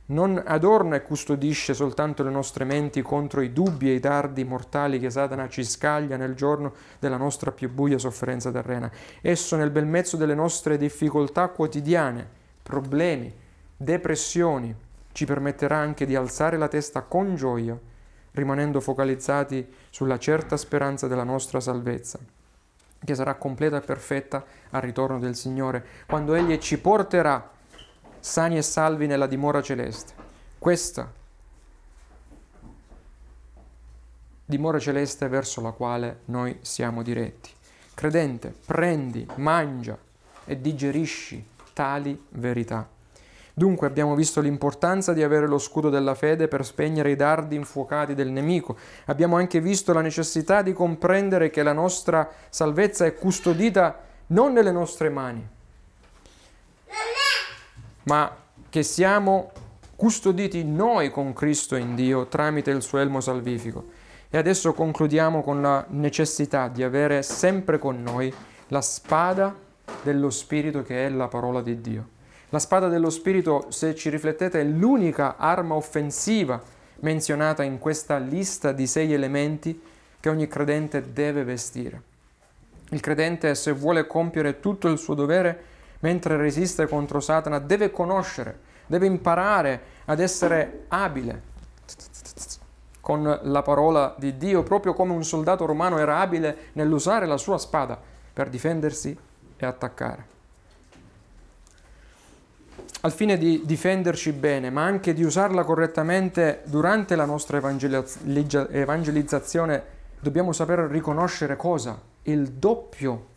Non 0.07 0.43
adorna 0.45 0.97
e 0.97 1.03
custodisce 1.03 1.73
soltanto 1.73 2.23
le 2.23 2.31
nostre 2.31 2.65
menti 2.65 3.01
contro 3.01 3.41
i 3.41 3.55
dubbi 3.55 3.89
e 3.89 3.95
i 3.95 4.01
dardi 4.01 4.45
mortali 4.45 4.99
che 4.99 5.09
Satana 5.09 5.49
ci 5.49 5.65
scaglia 5.65 6.19
nel 6.19 6.35
giorno 6.35 6.75
della 6.99 7.17
nostra 7.17 7.53
più 7.53 7.71
buia 7.71 7.97
sofferenza 7.97 8.51
terrena. 8.51 8.91
Esso 9.23 9.57
nel 9.57 9.71
bel 9.71 9.87
mezzo 9.87 10.19
delle 10.19 10.35
nostre 10.35 10.77
difficoltà 10.77 11.49
quotidiane, 11.49 12.29
problemi, 12.63 13.33
depressioni, 13.75 14.75
ci 15.13 15.25
permetterà 15.25 15.77
anche 15.77 16.05
di 16.05 16.15
alzare 16.15 16.59
la 16.59 16.69
testa 16.69 17.01
con 17.01 17.35
gioia, 17.35 17.79
rimanendo 18.33 18.81
focalizzati 18.81 19.67
sulla 19.89 20.19
certa 20.19 20.59
speranza 20.59 21.07
della 21.07 21.25
nostra 21.25 21.61
salvezza, 21.61 22.19
che 23.03 23.15
sarà 23.15 23.37
completa 23.37 23.79
e 23.79 23.81
perfetta 23.81 24.45
al 24.71 24.83
ritorno 24.83 25.19
del 25.19 25.35
Signore, 25.35 25.83
quando 26.07 26.35
Egli 26.35 26.59
ci 26.59 26.79
porterà 26.79 27.53
sani 28.25 28.57
e 28.57 28.63
salvi 28.63 29.07
nella 29.07 29.27
dimora 29.27 29.61
celeste. 29.61 30.15
Questa 30.59 31.13
dimora 34.47 34.79
celeste 34.79 35.29
verso 35.29 35.61
la 35.61 35.73
quale 35.73 36.21
noi 36.27 36.57
siamo 36.63 37.03
diretti. 37.03 37.51
Credente, 37.93 38.55
prendi, 38.65 39.27
mangia 39.35 39.99
e 40.47 40.59
digerisci 40.59 41.47
tali 41.75 42.19
verità. 42.31 42.89
Dunque 43.53 43.87
abbiamo 43.87 44.15
visto 44.15 44.41
l'importanza 44.41 45.13
di 45.13 45.23
avere 45.23 45.47
lo 45.47 45.59
scudo 45.59 45.91
della 45.91 46.15
fede 46.15 46.49
per 46.49 46.65
spegnere 46.65 47.11
i 47.11 47.17
dardi 47.17 47.57
infuocati 47.57 48.15
del 48.15 48.31
nemico. 48.31 48.79
Abbiamo 49.05 49.37
anche 49.37 49.61
visto 49.61 49.93
la 49.93 50.01
necessità 50.01 50.63
di 50.63 50.73
comprendere 50.73 51.51
che 51.51 51.63
la 51.63 51.75
nostra 51.75 52.27
salvezza 52.49 53.05
è 53.05 53.13
custodita 53.13 54.01
non 54.29 54.55
nelle 54.55 54.73
nostre 54.73 55.11
mani, 55.11 55.47
ma 58.05 58.35
che 58.69 58.83
siamo 58.83 59.51
custoditi 59.97 60.65
noi 60.65 61.11
con 61.11 61.33
Cristo 61.33 61.77
in 61.77 61.95
Dio 61.95 62.27
tramite 62.27 62.71
il 62.71 62.83
suo 62.83 62.99
elmo 62.99 63.21
salvifico. 63.21 64.03
E 64.29 64.37
adesso 64.37 64.73
concludiamo 64.73 65.43
con 65.43 65.63
la 65.63 65.85
necessità 65.91 66.69
di 66.69 66.83
avere 66.83 67.23
sempre 67.23 67.79
con 67.79 68.03
noi 68.03 68.33
la 68.69 68.81
spada 68.81 69.55
dello 70.03 70.31
Spirito 70.31 70.83
che 70.83 71.07
è 71.07 71.09
la 71.09 71.29
parola 71.29 71.63
di 71.63 71.81
Dio. 71.81 72.09
La 72.49 72.59
spada 72.59 72.89
dello 72.89 73.11
Spirito, 73.11 73.67
se 73.71 73.95
ci 73.95 74.11
riflettete, 74.11 74.61
è 74.61 74.65
l'unica 74.65 75.37
arma 75.37 75.75
offensiva 75.75 76.61
menzionata 77.01 77.63
in 77.63 77.79
questa 77.79 78.19
lista 78.19 78.73
di 78.73 78.87
sei 78.87 79.13
elementi 79.13 79.81
che 80.21 80.29
ogni 80.29 80.49
credente 80.49 81.13
deve 81.13 81.45
vestire. 81.45 82.03
Il 82.91 83.01
credente, 83.01 83.55
se 83.55 83.73
vuole 83.73 84.07
compiere 84.07 84.61
tutto 84.61 84.89
il 84.89 84.99
suo 84.99 85.15
dovere 85.15 85.73
mentre 86.05 86.37
resiste 86.37 86.87
contro 86.87 87.19
Satana, 87.19 87.59
deve 87.59 87.91
conoscere, 87.91 88.61
deve 88.87 89.07
imparare 89.07 89.81
ad 90.05 90.21
essere 90.21 90.85
abile. 90.89 91.53
Con 93.01 93.41
la 93.43 93.63
parola 93.63 94.15
di 94.19 94.37
Dio, 94.37 94.63
proprio 94.63 94.93
come 94.93 95.15
un 95.15 95.25
soldato 95.25 95.65
romano 95.65 95.97
era 95.99 96.21
abile 96.21 96.69
nell'usare 96.73 97.25
la 97.25 97.39
sua 97.39 97.57
spada 97.57 97.99
per 98.33 98.51
difendersi 98.51 99.17
e 99.57 99.67
attaccare. 99.67 100.27
Al 103.01 103.13
fine 103.13 103.39
di 103.39 103.63
difenderci 103.65 104.33
bene, 104.33 104.69
ma 104.69 104.85
anche 104.85 105.15
di 105.15 105.25
usarla 105.25 105.65
correttamente 105.65 106.61
durante 106.67 107.17
la 107.17 107.25
nostra 107.25 107.57
evangelizzazione, 107.57 109.83
dobbiamo 110.21 110.53
saper 110.53 110.81
riconoscere 110.81 111.57
cosa? 111.57 111.99
Il 112.25 112.53
doppio 112.53 113.29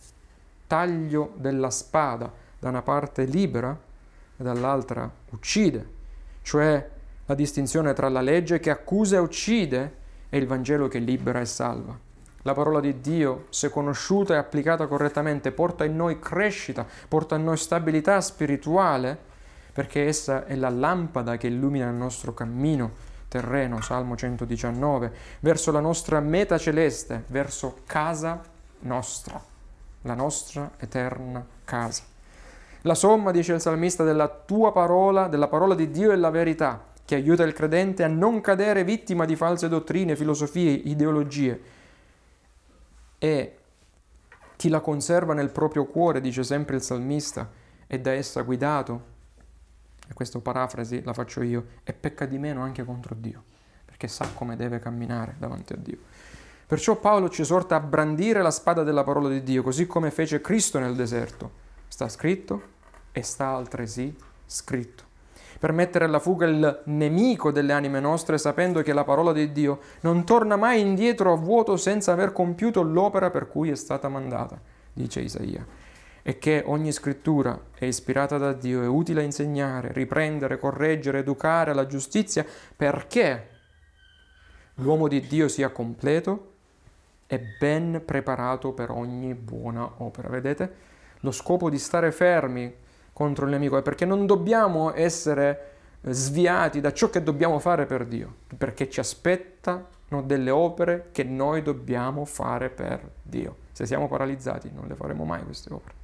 taglio 0.68 1.32
della 1.36 1.70
spada, 1.70 2.46
da 2.60 2.70
una 2.70 2.82
parte 2.82 3.26
libera 3.26 3.78
e 4.38 4.44
dall'altra 4.44 5.10
uccide, 5.32 5.90
cioè 6.42 6.90
la 7.26 7.36
distinzione 7.36 7.94
tra 7.94 8.10
la 8.10 8.22
legge 8.22 8.60
che 8.60 8.70
accusa 8.70 9.18
e 9.18 9.20
uccide 9.20 9.96
e 10.30 10.38
il 10.38 10.48
Vangelo 10.48 10.88
che 10.88 11.00
libera 11.00 11.40
e 11.40 11.46
salva. 11.46 11.98
La 12.44 12.54
parola 12.54 12.80
di 12.80 13.02
Dio, 13.02 13.48
se 13.50 13.70
conosciuta 13.70 14.34
e 14.34 14.38
applicata 14.38 14.88
correttamente, 14.88 15.52
porta 15.52 15.84
in 15.84 15.96
noi 15.96 16.20
crescita, 16.20 16.86
porta 17.08 17.36
in 17.36 17.44
noi 17.44 17.58
stabilità 17.58 18.22
spirituale 18.22 19.18
perché 19.74 20.06
essa 20.06 20.46
è 20.46 20.56
la 20.56 20.70
lampada 20.70 21.38
che 21.38 21.48
illumina 21.48 21.88
il 21.88 21.96
nostro 21.96 22.34
cammino 22.34 22.92
terreno, 23.28 23.82
Salmo 23.82 24.16
119, 24.16 25.14
verso 25.42 25.72
la 25.72 25.82
nostra 25.82 26.20
meta 26.20 26.58
celeste, 26.58 27.26
verso 27.28 27.82
casa 27.86 28.42
nostra, 28.80 29.44
la 30.02 30.14
nostra 30.14 30.72
eterna 30.78 31.46
casa. 31.64 32.04
La 32.88 32.96
somma, 32.96 33.32
dice 33.32 33.54
il 33.54 33.60
salmista, 33.60 34.06
della 34.06 34.30
tua 34.30 34.72
parola, 34.72 35.28
della 35.28 35.50
parola 35.50 35.76
di 35.76 35.92
Dio 35.92 36.12
è 36.12 36.16
la 36.16 36.30
verità, 36.30 36.86
che 37.04 37.16
aiuta 37.16 37.44
il 37.44 37.52
credente 37.52 38.06
a 38.06 38.08
non 38.08 38.40
cadere 38.40 38.86
vittima 38.86 39.26
di 39.26 39.36
false 39.36 39.68
dottrine, 39.68 40.16
filosofie, 40.16 40.72
ideologie. 40.72 41.62
E 43.18 43.58
chi 44.56 44.70
la 44.70 44.80
conserva 44.80 45.34
nel 45.34 45.50
proprio 45.50 45.86
cuore, 45.86 46.22
dice 46.22 46.44
sempre 46.44 46.78
il 46.78 46.82
salmista, 46.82 47.50
è 47.86 48.00
da 48.00 48.12
essa 48.12 48.42
guidato 48.42 49.16
e 50.08 50.14
questa 50.14 50.40
parafrasi 50.40 51.04
la 51.04 51.12
faccio 51.12 51.42
io, 51.42 51.66
e 51.84 51.92
pecca 51.92 52.26
di 52.26 52.38
meno 52.38 52.62
anche 52.62 52.86
contro 52.86 53.16
Dio, 53.20 53.44
perché 53.84 54.08
sa 54.08 54.30
come 54.34 54.56
deve 54.56 54.80
camminare 54.80 55.36
davanti 55.38 55.74
a 55.74 55.78
Dio. 55.78 55.98
Perciò 56.66 56.96
Paolo 56.96 57.28
ci 57.28 57.42
esorta 57.42 57.76
a 57.76 57.82
brandire 57.82 58.42
la 58.42 58.52
spada 58.52 58.84
della 58.84 59.04
parola 59.04 59.28
di 59.28 59.44
Dio, 59.44 59.62
così 59.62 59.86
come 59.86 60.10
fece 60.10 60.40
Cristo 60.40 60.80
nel 60.80 60.96
deserto. 60.96 61.66
Sta 61.90 62.08
scritto 62.08 62.76
e 63.18 63.24
sta 63.24 63.48
altresì 63.48 64.16
scritto. 64.46 65.06
Per 65.60 65.72
mettere 65.72 66.06
alla 66.06 66.20
fuga 66.20 66.46
il 66.46 66.82
nemico 66.86 67.52
delle 67.52 67.74
anime 67.74 68.00
nostre, 68.00 68.38
sapendo 68.38 68.84
che 68.84 68.94
la 68.94 69.04
parola 69.04 69.34
di 69.34 69.52
Dio 69.52 69.80
non 70.02 70.24
torna 70.24 70.56
mai 70.56 70.82
indietro 70.82 71.34
a 71.34 71.36
vuoto 71.36 71.78
senza 71.78 72.12
aver 72.12 72.32
compiuto 72.32 72.84
l'opera 72.84 73.32
per 73.32 73.48
cui 73.48 73.72
è 73.72 73.76
stata 73.76 74.08
mandata, 74.08 74.60
dice 74.94 75.22
Isaia 75.22 75.66
e 76.22 76.38
che 76.40 76.62
ogni 76.66 76.92
scrittura 76.92 77.58
è 77.74 77.86
ispirata 77.86 78.38
da 78.38 78.52
Dio, 78.52 78.84
è 78.84 78.86
utile 78.86 79.22
a 79.22 79.24
insegnare, 79.24 79.94
riprendere, 79.94 80.60
correggere, 80.60 81.20
educare 81.20 81.72
alla 81.72 81.86
giustizia, 81.86 82.46
perché 82.76 83.48
l'uomo 84.76 85.08
di 85.08 85.22
Dio 85.22 85.48
sia 85.48 85.70
completo 85.70 86.56
e 87.28 87.42
ben 87.58 88.02
preparato 88.04 88.74
per 88.74 88.92
ogni 88.92 89.34
buona 89.36 89.90
opera. 90.00 90.28
Vedete? 90.28 90.74
Lo 91.22 91.32
scopo 91.32 91.70
di 91.70 91.80
stare 91.80 92.12
fermi 92.12 92.76
contro 93.18 93.46
il 93.46 93.52
nemico 93.52 93.80
è 93.80 93.82
perché 93.82 94.06
non 94.06 94.28
dobbiamo 94.28 94.94
essere 94.94 95.72
sviati 96.02 96.80
da 96.80 96.94
ciò 96.94 97.10
che 97.10 97.24
dobbiamo 97.24 97.58
fare 97.58 97.88
per 97.88 98.06
Dio, 98.06 98.32
perché 98.56 98.92
ci 98.92 99.00
aspettano 99.00 100.22
delle 100.24 100.52
opere 100.52 101.08
che 101.12 101.24
noi 101.24 101.64
dobbiamo 101.64 102.26
fare 102.26 102.70
per 102.70 103.02
Dio. 103.24 103.56
Se 103.72 103.88
siamo 103.88 104.08
paralizzati 104.08 104.70
non 104.72 104.86
le 104.88 104.94
faremo 104.94 105.24
mai 105.24 105.44
queste 105.44 105.74
opere. 105.74 105.96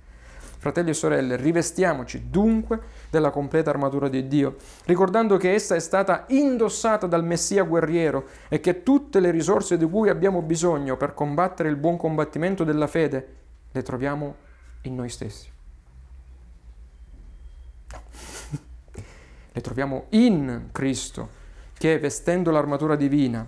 Fratelli 0.57 0.89
e 0.89 0.93
sorelle, 0.95 1.36
rivestiamoci 1.36 2.32
dunque 2.32 2.80
della 3.11 3.30
completa 3.30 3.70
armatura 3.70 4.09
di 4.09 4.28
Dio, 4.28 4.55
ricordando 4.86 5.38
che 5.38 5.53
essa 5.53 5.76
è 5.76 5.80
stata 5.80 6.26
indossata 6.30 7.05
dal 7.05 7.24
Messia 7.24 7.61
guerriero 7.61 8.26
e 8.49 8.59
che 8.59 8.82
tutte 8.82 9.20
le 9.20 9.30
risorse 9.30 9.78
di 9.78 9.88
cui 9.88 10.09
abbiamo 10.09 10.41
bisogno 10.41 10.97
per 10.97 11.14
combattere 11.14 11.70
il 11.70 11.76
buon 11.76 11.95
combattimento 11.95 12.64
della 12.64 12.88
fede 12.88 13.36
le 13.72 13.84
troviamo 13.84 14.36
in 14.82 14.95
noi 14.95 15.09
stessi. 15.09 15.52
Le 19.53 19.61
troviamo 19.61 20.05
in 20.09 20.69
Cristo, 20.71 21.29
che 21.77 21.99
vestendo 21.99 22.51
l'armatura 22.51 22.95
divina 22.95 23.45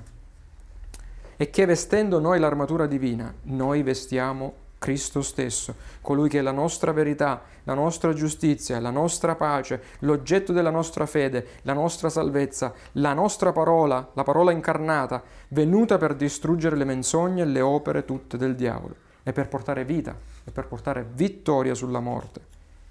e 1.35 1.49
che 1.49 1.65
vestendo 1.65 2.19
noi 2.19 2.39
l'armatura 2.39 2.85
divina, 2.85 3.33
noi 3.43 3.83
vestiamo 3.83 4.63
Cristo 4.77 5.23
stesso, 5.23 5.73
colui 6.01 6.29
che 6.29 6.39
è 6.39 6.41
la 6.41 6.51
nostra 6.51 6.91
verità, 6.91 7.41
la 7.63 7.73
nostra 7.73 8.13
giustizia, 8.13 8.79
la 8.79 8.91
nostra 8.91 9.33
pace, 9.33 9.81
l'oggetto 9.99 10.53
della 10.53 10.69
nostra 10.69 11.07
fede, 11.07 11.47
la 11.63 11.73
nostra 11.73 12.09
salvezza, 12.09 12.71
la 12.93 13.13
nostra 13.13 13.51
parola, 13.51 14.11
la 14.13 14.23
parola 14.23 14.51
incarnata, 14.51 15.23
venuta 15.47 15.97
per 15.97 16.13
distruggere 16.13 16.75
le 16.75 16.85
menzogne 16.85 17.41
e 17.41 17.45
le 17.45 17.61
opere 17.61 18.05
tutte 18.05 18.37
del 18.37 18.55
diavolo 18.55 18.95
e 19.23 19.33
per 19.33 19.47
portare 19.47 19.83
vita 19.85 20.15
e 20.43 20.51
per 20.51 20.67
portare 20.67 21.03
vittoria 21.13 21.73
sulla 21.73 21.99
morte, 21.99 22.41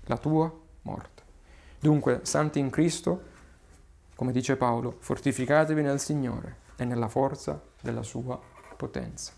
la 0.07 0.17
tua 0.17 0.53
morte. 0.83 1.14
Dunque, 1.85 2.21
santi 2.23 2.61
in 2.61 2.71
Cristo, 2.71 3.21
come 4.17 4.33
dice 4.33 4.57
Paolo, 4.57 4.97
fortificatevi 5.01 5.83
nel 5.83 6.01
Signore 6.01 6.57
e 6.77 6.87
nella 6.87 7.09
forza 7.09 7.61
della 7.79 8.03
sua 8.03 8.41
potenza. 8.75 9.33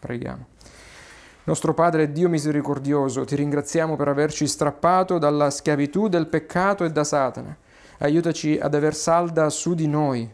Preghiamo. 0.00 0.46
Nostro 1.44 1.74
Padre 1.74 2.10
Dio 2.10 2.28
misericordioso, 2.28 3.24
ti 3.24 3.36
ringraziamo 3.36 3.94
per 3.94 4.08
averci 4.08 4.48
strappato 4.48 5.18
dalla 5.18 5.48
schiavitù 5.50 6.08
del 6.08 6.26
peccato 6.26 6.82
e 6.82 6.90
da 6.90 7.04
Satana. 7.04 7.56
Aiutaci 7.98 8.58
ad 8.60 8.74
aver 8.74 8.96
salda 8.96 9.48
su 9.48 9.74
di 9.74 9.86
noi 9.86 10.28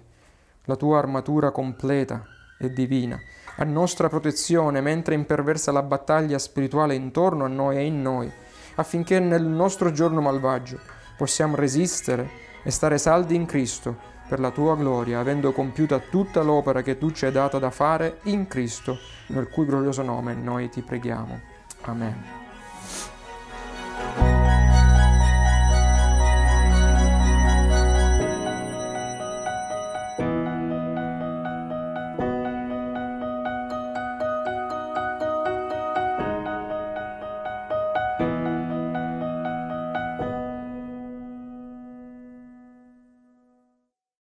la 0.64 0.76
tua 0.76 0.96
armatura 0.96 1.50
completa 1.50 2.24
e 2.58 2.72
divina, 2.72 3.18
a 3.56 3.64
nostra 3.64 4.08
protezione 4.08 4.80
mentre 4.80 5.14
imperversa 5.14 5.70
la 5.70 5.82
battaglia 5.82 6.38
spirituale 6.38 6.94
intorno 6.94 7.44
a 7.44 7.48
noi 7.48 7.76
e 7.76 7.84
in 7.84 8.00
noi, 8.00 8.32
affinché 8.76 9.20
nel 9.20 9.44
nostro 9.44 9.92
giorno 9.92 10.22
malvagio 10.22 10.96
possiamo 11.18 11.56
resistere 11.56 12.46
e 12.62 12.70
stare 12.70 12.96
saldi 12.96 13.34
in 13.34 13.44
Cristo 13.44 14.16
per 14.28 14.38
la 14.38 14.50
tua 14.50 14.76
gloria, 14.76 15.18
avendo 15.18 15.52
compiuta 15.52 15.98
tutta 15.98 16.42
l'opera 16.42 16.82
che 16.82 16.96
tu 16.96 17.10
ci 17.10 17.24
hai 17.24 17.32
data 17.32 17.58
da 17.58 17.70
fare 17.70 18.20
in 18.24 18.46
Cristo, 18.46 18.96
nel 19.28 19.48
cui 19.48 19.66
glorioso 19.66 20.02
nome 20.02 20.34
noi 20.34 20.68
ti 20.68 20.82
preghiamo. 20.82 21.40
Amen. 21.82 22.36